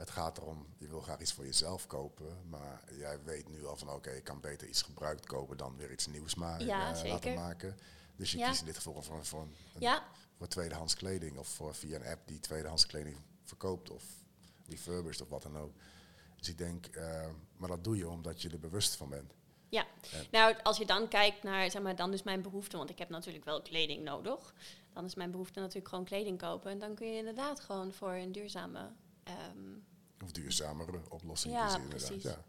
[0.00, 3.76] het gaat erom, je wil graag iets voor jezelf kopen, maar jij weet nu al
[3.76, 7.10] van oké, ik kan beter iets gebruikt kopen dan weer iets nieuws maar, Ja, eh,
[7.10, 7.76] laten maken.
[8.16, 8.48] Dus je Ja.
[8.48, 10.02] kiest in dit geval voor, voor, een, Ja,
[10.36, 14.04] voor tweedehands kleding of voor, via een app die tweedehands kleding verkoopt of
[14.68, 15.72] refurbished of wat dan ook.
[16.36, 17.26] Dus ik denk, eh,
[17.56, 19.32] maar dat doe je omdat je er bewust van bent.
[19.68, 20.18] Ja, Ja.
[20.30, 23.08] nou als je dan kijkt naar, zeg maar, dan is mijn behoefte, want ik heb
[23.08, 24.54] natuurlijk wel kleding nodig.
[24.92, 26.70] Dan is mijn behoefte natuurlijk gewoon kleding kopen.
[26.70, 28.90] En dan kun je inderdaad gewoon voor een duurzame.
[29.24, 29.78] ehm,
[30.24, 32.08] Of duurzamere oplossing Ja, kiezen, inderdaad.
[32.08, 32.22] precies.
[32.30, 32.44] Ja.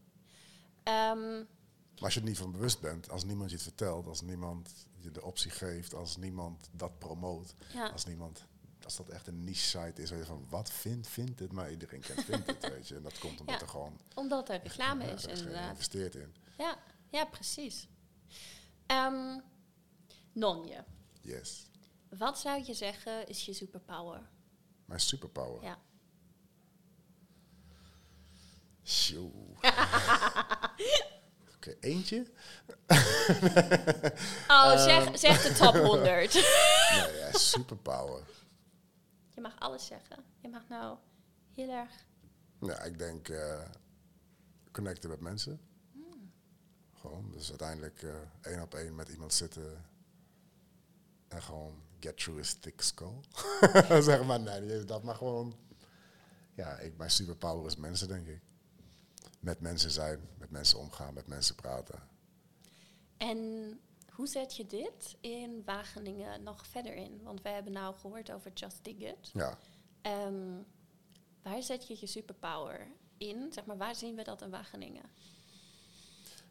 [0.84, 4.22] ehm, Maar als je er niet van bewust bent, als niemand je het vertelt, als
[4.22, 8.46] niemand je de optie geeft, als niemand dat promoot, ja, als niemand,
[8.84, 11.72] als dat echt een niche site is, waar je van wat vindt, vindt het, maar
[11.72, 12.96] iedereen kent vindt het, weet je.
[12.96, 15.64] En dat komt omdat Ja, er gewoon omdat er reclame is, er is inderdaad.
[15.64, 16.36] geïnvesteerd in.
[16.58, 16.78] Ja,
[17.10, 17.88] ja precies.
[18.86, 19.40] Ehm
[20.34, 20.84] Nonje,
[21.22, 21.68] Yes.
[22.10, 24.30] wat zou je zeggen is je superpower?
[24.86, 25.64] Mijn superpower.
[25.64, 25.80] Ja.
[28.84, 29.32] Sjoe.
[31.56, 32.26] Oké, eentje?
[34.48, 34.78] Oh, Ehm.
[34.78, 36.34] zeg, zeg de top 100.
[36.34, 38.24] Nee, ja, superpower.
[39.36, 40.24] je mag alles zeggen.
[40.40, 40.98] Je mag nou
[41.54, 41.92] heel erg...
[42.60, 43.62] Ja, ik denk eh,
[44.72, 45.60] connecten met mensen.
[46.94, 48.14] Gewoon, dus uiteindelijk eh,
[48.52, 49.86] één op één met iemand zitten
[51.28, 53.20] en gewoon get through his thick skull.
[54.02, 55.56] zeg maar, nee, dat, maar gewoon,
[56.54, 58.42] ja, ik, mijn superpower is mensen, denk ik.
[59.42, 62.00] Met mensen zijn, met mensen omgaan, met mensen praten.
[63.18, 63.40] En
[64.14, 67.20] hoe zet je dit in Wageningen nog verder in?
[67.24, 69.30] Want wij hebben nou gehoord over Just Dig It.
[69.34, 69.58] Ja,
[70.02, 70.62] Ehm,
[71.42, 72.88] waar zet je je superpower
[73.18, 73.54] in?
[73.54, 75.04] Zeg maar, waar zien we dat in Wageningen?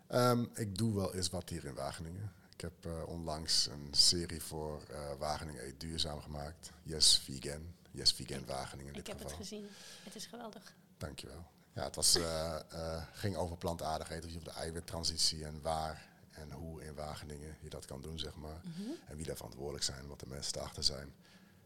[0.07, 2.33] Ehm, ik doe wel eens wat hier in Wageningen.
[2.53, 6.71] Ik heb eh, onlangs een serie voor eh, Wageningen Eet Duurzaam gemaakt.
[6.83, 7.75] Yes Vegan.
[7.91, 9.69] Yes Vegan Wageningen in Ik dit heb het gezien.
[10.05, 10.75] Het is geweldig.
[10.97, 11.45] Dankjewel.
[11.73, 16.09] Ja, het was, eh, eh, ging over plantaardig eten, dus over de eiwittransitie en waar
[16.31, 18.61] en hoe in Wageningen je dat kan doen, zeg maar.
[19.09, 21.15] En wie daar verantwoordelijk zijn, wat de mensen daarachter zijn.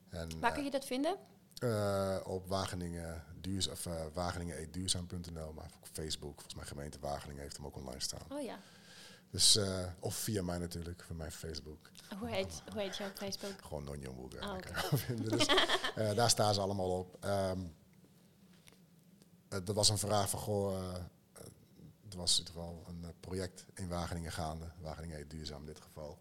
[0.09, 1.17] En, Waar kun je dat vinden?
[1.59, 7.43] eh, eh, op Wageningen, duurza- of, uh, wageningen.duurzaam.nl, maar ook Facebook, volgens mij gemeente Wageningen
[7.43, 8.21] heeft hem ook online staan.
[8.29, 8.59] Oh ja.
[9.31, 11.91] Dus, eh, of via mij natuurlijk, via mijn Facebook.
[12.19, 13.53] Hoe heet, hoe heet jouw Facebook?
[13.63, 14.53] Gewoon Nonjo Moega.
[14.55, 14.61] Oh.
[15.31, 15.47] Dus,
[15.95, 17.17] eh, daar staan ze allemaal op.
[17.21, 17.61] Ehm
[19.55, 21.45] er was een vraag van, goh, eh, eh,
[22.11, 24.71] er was in ieder een eh, project in Wageningen gaande.
[24.81, 26.19] Wageningen heet duurzaam in dit geval.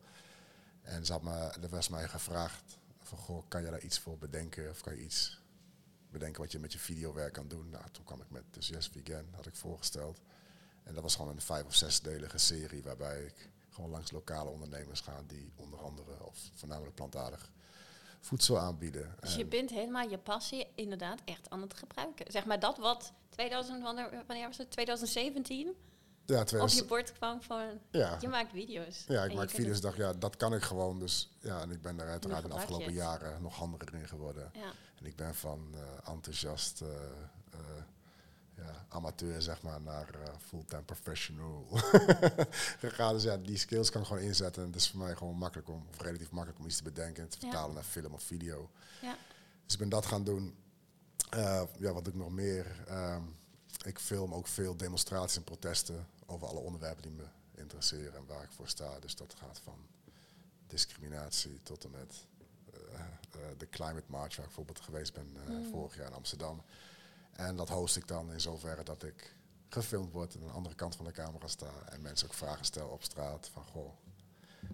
[0.81, 1.31] En ze me,
[1.61, 4.69] er was mij gevraagd van, goh, kan je daar iets voor bedenken?
[4.69, 5.41] Of kan je iets
[6.09, 7.69] bedenken wat je met je videowerk kan doen?
[7.69, 10.21] Nou, toen kwam ik met dus Yes Vegan, had ik voorgesteld.
[10.83, 14.99] En dat was gewoon een vijf of zesdelige serie waarbij ik gewoon langs lokale ondernemers
[14.99, 17.51] ga die onder andere, of voornamelijk plantaardig,
[18.23, 19.15] voedsel aanbieden.
[19.19, 22.31] Dus je En- bent helemaal je passie inderdaad echt aan het gebruiken.
[22.31, 24.71] Zeg maar dat wat 2000, wanneer, was het?
[24.71, 25.75] 2017
[26.25, 29.03] ja, op 2000 je bord kwam van ja, je maakt video's.
[29.07, 30.99] ja, ik maak video's, dacht ja, dat kan ik gewoon.
[30.99, 34.51] Dus ja, en ik ben daar uiteraard in de afgelopen jaren nog handiger in geworden.
[34.53, 34.71] Ja.
[34.99, 36.87] En ik ben van eh, enthousiast eh,
[37.51, 37.59] eh,
[38.55, 41.67] ja, amateur, zeg maar, naar eh, fulltime professional
[42.83, 43.13] gegaan.
[43.13, 44.61] Dus ja, die skills kan ik gewoon inzetten.
[44.61, 47.23] En het is voor mij gewoon makkelijk om, of relatief makkelijk om iets te bedenken
[47.23, 47.47] en te Ja.
[47.47, 48.69] vertalen naar film of video.
[49.01, 49.15] Ja.
[49.65, 50.55] Dus ik ben dat gaan doen.
[51.29, 52.83] Eh, ja, wat doe ik nog meer?
[52.87, 53.21] Ehm,
[53.85, 57.25] ik film ook veel demonstraties en protesten over alle onderwerpen die me
[57.55, 58.99] interesseren en waar ik voor sta.
[58.99, 59.77] Dus dat gaat van
[60.67, 62.25] discriminatie tot en met
[62.93, 65.69] eh, de Climate March, waar ik bijvoorbeeld geweest ben Mm.
[65.71, 66.61] vorig jaar in Amsterdam.
[67.33, 69.35] En dat host ik dan in zoverre dat ik
[69.69, 71.71] gefilmd word en aan de andere kant van de camera sta.
[71.89, 73.93] En mensen ook vragen stellen op straat van, goh,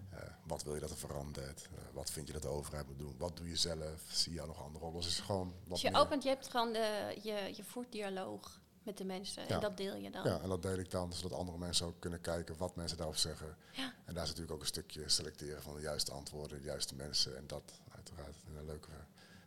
[0.10, 1.64] eh, wat wil je dat er verandert?
[1.64, 3.16] Eh, wat vind je dat de overheid moet doen?
[3.18, 4.02] Wat doe je zelf?
[4.08, 5.02] Zie je nog andere rollen?
[5.02, 8.60] Dus is gewoon Dus je meer- opent, je hebt gewoon de, je, je voert dialoog
[8.84, 9.50] met de mensen Ja.
[9.56, 10.24] en dat deel je dan.
[10.24, 13.20] Ja, en dat deel ik dan, zodat andere mensen ook kunnen kijken wat mensen daarover
[13.22, 13.58] zeggen.
[13.72, 13.94] Ja.
[14.06, 17.38] En daar is natuurlijk ook een stukje selecteren van de juiste antwoorden, de juiste mensen.
[17.38, 18.90] En dat uiteraard in een leuke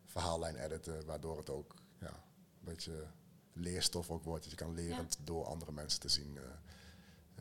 [0.07, 1.75] verhaallijn editen, waardoor het ook
[2.65, 3.07] beetje
[3.53, 4.43] leerstof ook wordt.
[4.43, 6.43] Dat je kan leren door andere mensen te zien eh,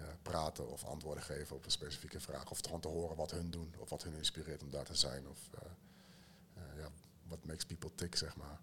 [0.01, 2.51] eh, praten of antwoorden geven op een specifieke vraag.
[2.51, 5.27] Of gewoon te horen wat hun doen, of wat hun inspireert om daar te zijn.
[5.27, 6.89] Of eh, ja,
[7.27, 8.59] wat makes people tick, zeg maar.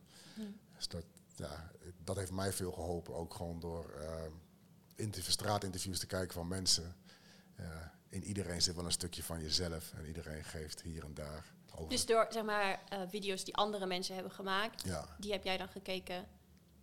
[0.76, 1.04] Dus dat,
[1.36, 1.70] ja,
[2.04, 3.14] dat heeft mij veel geholpen.
[3.14, 4.22] Ook gewoon door eh,
[4.94, 6.96] interview, straatinterviews te kijken van mensen.
[8.09, 9.92] In iedereen zit wel een stukje van jezelf.
[9.92, 11.88] En iedereen geeft hier en daar over.
[11.88, 15.16] Dus door zeg maar video's die andere mensen hebben gemaakt, ja.
[15.18, 16.26] die heb jij dan gekeken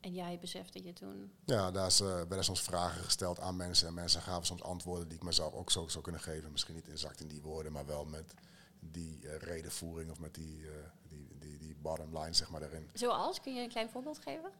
[0.06, 1.32] en jij besefte je toen.
[1.46, 3.88] ja, daar is, eh, werden soms vragen gesteld aan mensen.
[3.88, 6.52] En mensen gaven soms antwoorden die ik mezelf ook zo zou kunnen geven.
[6.52, 8.34] Misschien niet exact in die woorden, maar wel met
[8.80, 10.74] die eh, redenvoering of met die, eh,
[11.08, 12.90] die, die, die bottom line zeg maar daarin.
[12.94, 14.52] Zoals, kun je een klein voorbeeld geven?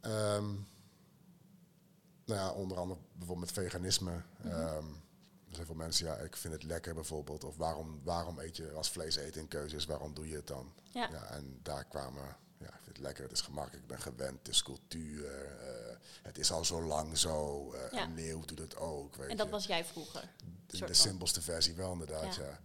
[0.00, 0.52] Ehm,
[2.24, 4.22] nou ja, onder andere bijvoorbeeld met veganisme.
[4.42, 4.48] Mhm.
[4.48, 4.86] Ehm,
[5.48, 7.44] er zijn veel mensen, ja, ik vind het lekker bijvoorbeeld.
[7.44, 10.46] Of waarom, waarom eet je als vlees eten een keuze is, waarom doe je het
[10.46, 10.72] dan?
[10.92, 11.24] Ja.
[11.30, 12.38] en daar kwamen, ja,
[12.98, 15.26] het lekker, het is gemakkelijk, ik ben gewend, het is cultuur.
[15.44, 17.72] eh, het is al zo lang zo.
[17.72, 18.02] eh, Ja.
[18.04, 19.52] Een leeuw doet het ook, weet En dat je.
[19.52, 20.28] was jij vroeger.
[20.66, 22.42] de, de simpelste versie wel inderdaad, Ja.
[22.44, 22.60] ja.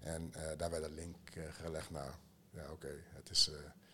[0.00, 1.16] En eh, daar werd een link
[1.50, 2.18] gelegd naar,
[2.50, 3.50] ja oké, het is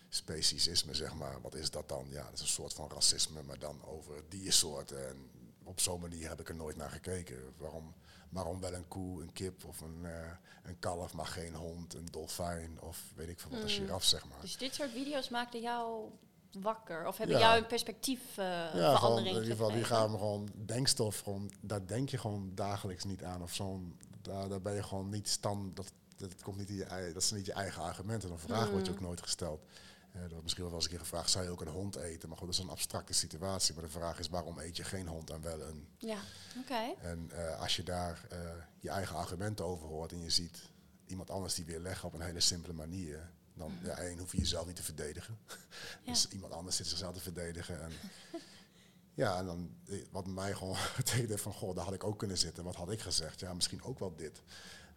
[0.09, 1.41] speciesisme zeg maar.
[1.41, 2.05] Wat is dat dan?
[2.09, 5.07] Ja, dat is een soort van racisme, maar dan over diersoorten.
[5.07, 5.29] En
[5.63, 7.53] op zo'n manier heb ik er nooit naar gekeken.
[7.57, 7.93] Waarom,
[8.31, 10.31] waarom wel een koe, een kip of een, eh,
[10.63, 13.71] een kalf, maar geen hond, een dolfijn of weet ik veel wat, een Mm.
[13.73, 14.41] giraf zeg maar.
[14.41, 16.09] Dus dit soort video's maakten jou
[16.59, 17.07] wakker?
[17.07, 17.41] Of hebben Ja.
[17.47, 21.51] jou een perspectief eh Ja, verandering in ieder geval, die gaan we gewoon denkstof, gewoon,
[21.61, 23.41] daar denk je gewoon dagelijks niet aan.
[23.41, 27.11] Of zo'n, daar, daar ben je gewoon niet stand, dat, dat, komt niet in je,
[27.13, 28.31] dat zijn niet je eigen argumenten.
[28.31, 29.61] Een vraag wordt je ook nooit gesteld.
[30.13, 32.29] Er wordt misschien wel eens een keer gevraagd, zou je ook een hond eten?
[32.29, 33.73] Maar goed, dat is een abstracte situatie.
[33.73, 35.87] Maar de vraag is, waarom eet je geen hond en wel een?
[35.97, 36.19] Ja,
[36.59, 36.93] oké.
[37.01, 38.39] En eh, als je daar eh,
[38.79, 40.69] je eigen argumenten over hoort en je ziet
[41.05, 44.37] iemand anders die weer leggen op een hele simpele manier, dan ja, één hoef je
[44.37, 45.37] jezelf niet te verdedigen.
[46.03, 46.11] Ja.
[46.11, 47.81] dus iemand anders zit zichzelf te verdedigen.
[47.81, 47.91] En,
[49.13, 52.37] ja, en dan eh, wat mij gewoon betekende van, goh, daar had ik ook kunnen
[52.37, 52.63] zitten.
[52.63, 53.39] Wat had ik gezegd?
[53.39, 54.41] Ja, misschien ook wel dit.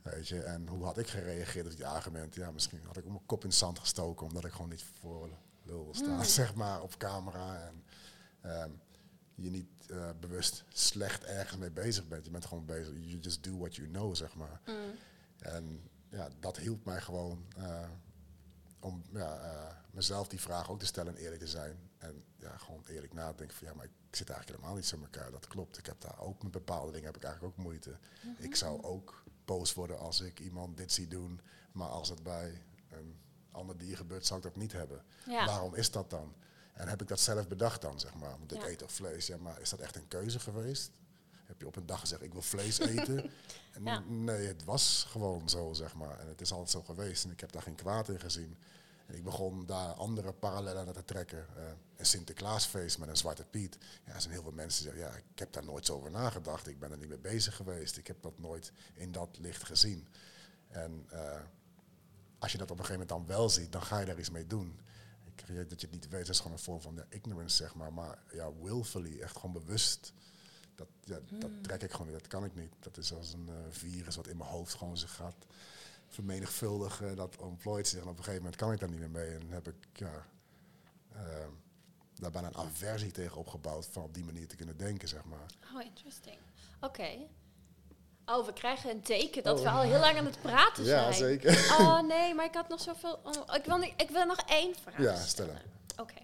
[0.04, 2.40] Weet je, en hoe had ik gereageerd op die argumenten?
[2.40, 5.30] Ja, misschien had ik mijn kop in het zand gestoken, omdat ik gewoon niet voor
[5.62, 7.60] lul wil staan, zeg maar, op camera.
[7.66, 7.84] En
[8.40, 8.70] ehm,
[9.34, 12.24] je niet eh, bewust slecht ergens mee bezig bent.
[12.24, 14.60] Je bent gewoon bezig, you just do what you know, zeg maar.
[15.38, 17.88] En ja, dat hielp mij gewoon eh,
[18.80, 21.90] om ja, eh, mezelf die vraag ook te stellen en eerlijk te zijn.
[21.98, 25.02] En ja, gewoon eerlijk nadenken van ja, maar ik zit eigenlijk helemaal niet zo in
[25.02, 25.30] elkaar.
[25.30, 25.78] Dat klopt.
[25.78, 27.98] Ik heb daar ook met bepaalde dingen heb ik eigenlijk ook moeite.
[28.38, 31.40] Ik zou ook boos worden als ik iemand dit zie doen.
[31.72, 33.16] Maar als het bij een
[33.50, 35.02] ander dier gebeurt, zou ik dat niet hebben.
[35.26, 35.46] Ja.
[35.46, 36.34] Waarom is dat dan?
[36.72, 38.30] En heb ik dat zelf bedacht dan, zeg maar?
[38.38, 38.68] Want ik Ja.
[38.68, 39.26] eet toch vlees.
[39.26, 40.90] Ja, maar is dat echt een keuze geweest?
[41.44, 43.30] Heb je op een dag gezegd, ik wil vlees eten?
[43.72, 43.98] En Ja.
[44.08, 46.18] Nee, het was gewoon zo, zeg maar.
[46.18, 47.24] En het is altijd zo geweest.
[47.24, 48.56] En ik heb daar geen kwaad in gezien.
[49.06, 51.46] En ik begon daar andere parallellen naar te trekken.
[51.56, 51.64] Eh,
[51.96, 53.78] een Sinterklaasfeest met een Zwarte Piet.
[54.06, 56.10] Ja, er zijn heel veel mensen die zeggen, ja, ik heb daar nooit zo over
[56.10, 56.66] nagedacht.
[56.66, 57.96] Ik ben er niet mee bezig geweest.
[57.96, 60.08] Ik heb dat nooit in dat licht gezien.
[60.68, 61.40] En eh,
[62.38, 64.30] als je dat op een gegeven moment dan wel ziet, dan ga je daar iets
[64.30, 64.80] mee doen.
[65.24, 67.74] Ik dat je het niet weet, dat is gewoon een vorm van ja, ignorance, zeg
[67.74, 67.92] maar.
[67.92, 70.12] Maar ja, willfully, echt gewoon bewust.
[70.74, 72.72] Dat, ja, dat trek ik gewoon niet, dat kan ik niet.
[72.80, 75.46] Dat is als een eh, virus wat in mijn hoofd gewoon zich gaat
[76.14, 77.16] vermenigvuldigen.
[77.16, 79.34] Dat ontplooit zich en op een gegeven moment kan ik daar niet meer mee.
[79.34, 80.26] En heb ik ja,
[81.12, 81.46] eh,
[82.14, 85.46] daar bijna een aversie tegen opgebouwd van op die manier te kunnen denken, zeg maar.
[85.74, 86.36] Oh, interesting.
[86.80, 87.08] Oké.
[88.26, 89.64] Oh, we krijgen een teken dat Oh.
[89.64, 91.04] we al heel lang aan het praten zijn.
[91.04, 91.52] Ja, zeker.
[91.80, 93.20] Oh nee, maar ik had nog zoveel...
[93.22, 95.60] oh, ik, wil niet, ik wil nog één vraag Ja, stellen.
[95.86, 96.14] stel Oké.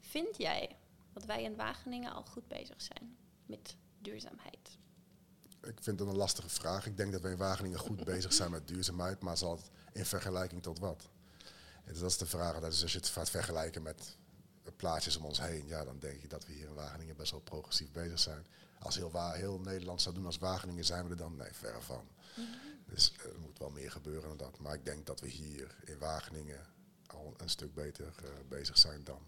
[0.00, 0.76] Vind jij
[1.12, 4.78] dat wij in Wageningen al goed bezig zijn met duurzaamheid?
[5.62, 6.86] Ik vind het een lastige vraag.
[6.86, 10.04] Ik denk dat we in Wageningen goed bezig zijn met duurzaamheid, maar zal het in
[10.06, 11.08] vergelijking tot wat?
[11.84, 12.60] En dat is de vraag.
[12.60, 14.16] Dat is als je het gaat vergelijken met
[14.76, 17.40] plaatjes om ons heen, ja, dan denk ik dat we hier in Wageningen best wel
[17.40, 18.46] progressief bezig zijn.
[18.78, 21.36] Als heel, Wa- heel Nederland zou doen als Wageningen, zijn we er dan?
[21.36, 22.08] Nee, verre van.
[22.86, 24.58] Dus eh, er moet wel meer gebeuren dan dat.
[24.58, 26.60] Maar ik denk dat we hier in Wageningen
[27.06, 29.20] al een stuk beter eh, bezig zijn dan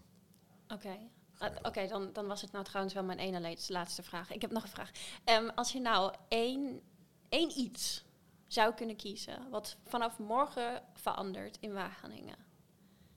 [0.67, 0.97] Oké.
[1.43, 4.31] Ah, Oké, dan, dan was het nou trouwens wel mijn ene laatste- vraag.
[4.31, 4.91] Ik heb nog een vraag.
[5.23, 6.81] Ehm, als je nou één,
[7.29, 8.03] één iets
[8.47, 9.49] zou kunnen kiezen...
[9.49, 12.35] wat vanaf morgen verandert in Wageningen...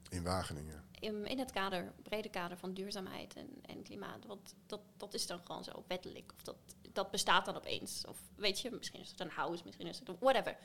[0.08, 0.84] In Wageningen.
[1.00, 4.24] in, in het kader, brede kader van duurzaamheid en, en klimaat.
[4.24, 6.32] Want dat, dat is dan gewoon zo wettelijk.
[6.36, 6.56] Of dat,
[6.92, 8.04] dat bestaat dan opeens.
[8.06, 10.56] Of weet je, misschien is het een house, misschien is het een whatever.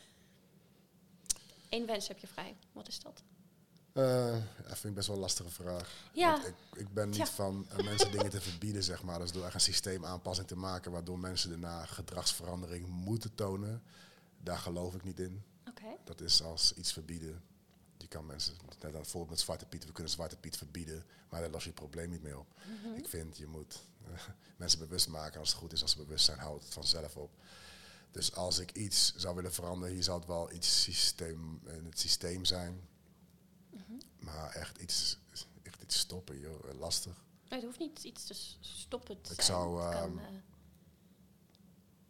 [1.70, 2.56] Eén wens heb je vrij.
[2.72, 3.24] Wat is dat?
[3.94, 6.10] Eh, dat vind ik best wel een lastige vraag.
[6.14, 6.32] Ja.
[6.32, 9.20] Want ik, ik ben niet van eh, mensen dingen te verbieden, zeg maar.
[9.20, 13.84] Dus door echt een systeemaanpassing te maken waardoor mensen daarna gedragsverandering moeten tonen.
[14.38, 15.44] Daar geloof ik niet in.
[15.70, 15.98] Oké.
[16.04, 17.44] Dat is als iets verbieden.
[17.98, 21.42] Je kan mensen, net aan bijvoorbeeld met Zwarte Piet, we kunnen Zwarte Piet verbieden, maar
[21.42, 22.48] daar los je het probleem niet mee op.
[22.66, 22.98] Mhm.
[22.98, 24.12] Ik vind, je moet eh,
[24.58, 25.40] mensen bewust maken.
[25.40, 27.32] Als het goed is, als ze bewust zijn, houdt het vanzelf op.
[28.12, 32.00] Dus als ik iets zou willen veranderen, hier zou het wel iets systeem, in het
[32.00, 32.82] systeem zijn.
[34.34, 35.18] Maar echt iets,
[35.64, 37.14] echt iets stoppen, joh, eh, lastig.
[37.50, 39.58] Nee, het hoeft niet iets te stoppen te Ik zijn.
[39.58, 40.40] zou, kan, ehm, eh,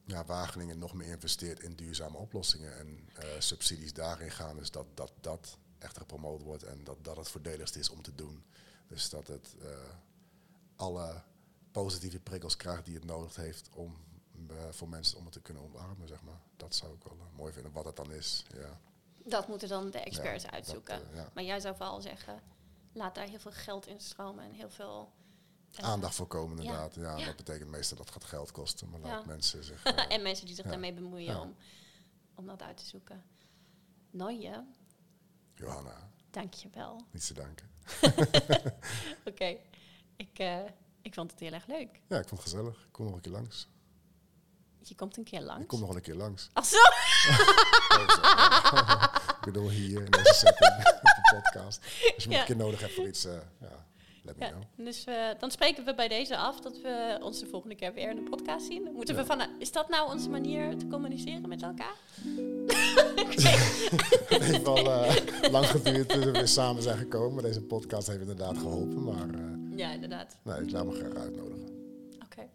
[0.06, 4.56] Ja, Wageningen nog meer investeert in duurzame oplossingen en eh, subsidies daarin gaan.
[4.58, 8.16] Dus dat dat, dat echt gepromoot wordt en dat dat het voordeligst is om te
[8.16, 8.44] doen.
[8.88, 9.56] Dus dat het
[10.76, 11.24] alle
[11.72, 13.98] positieve prikkels krijgt die het nodig heeft om
[14.72, 16.42] voor mensen om het te kunnen omarmen, zeg maar.
[16.58, 17.72] Dat zou ik wel mooi vinden.
[17.72, 18.80] Wat het dan is, ja.
[19.26, 21.14] Dat moeten dan de experts Ja, uitzoeken.
[21.16, 21.24] eh.
[21.34, 22.42] Maar jij zou vooral zeggen,
[22.94, 25.12] laat daar heel veel geld in stromen en heel veel...
[25.76, 26.64] eh, Aandacht voorkomen ja.
[26.64, 26.96] inderdaad.
[27.20, 28.90] Ja, dat betekent meestal dat gaat geld kosten.
[28.90, 29.84] Maar laat mensen zich...
[29.84, 31.56] eh, en mensen die zich daarmee bemoeien om,
[32.36, 33.24] om dat uit te zoeken.
[34.10, 34.64] Nooie,
[35.54, 37.02] Johanna, dank je wel.
[37.12, 37.70] niets te danken.
[39.30, 39.58] Oké,
[40.16, 40.40] ik,
[41.02, 42.00] ik vond het heel erg leuk.
[42.08, 42.82] Ja, ik vond het gezellig.
[42.84, 43.68] Ik kom nog een keer langs.
[44.84, 45.62] Je komt een keer langs.
[45.62, 46.50] Ik kom nog wel een keer langs.
[46.54, 46.78] Ach zo!
[49.46, 51.80] Ik bedoel hier in deze setting op de podcast.
[52.16, 52.40] Als je me Ja.
[52.40, 53.32] een keer nodig hebt voor iets, eh,
[53.62, 53.86] ja,
[54.24, 54.64] let me Ja, know.
[54.88, 58.10] dus eh, dan spreken we bij deze af dat we ons de volgende keer weer
[58.10, 58.90] in de podcast zien.
[58.94, 61.96] Moeten we van, is dat nou onze manier te communiceren met elkaar?
[64.30, 65.16] Het heeft wel eh,
[65.52, 67.44] lang geduurd toen we weer samen zijn gekomen.
[67.44, 70.38] Deze podcast heeft inderdaad geholpen, maar eh, Ja, inderdaad.
[70.44, 71.70] nee, ik laat me graag uitnodigen.
[72.26, 72.48] Oké.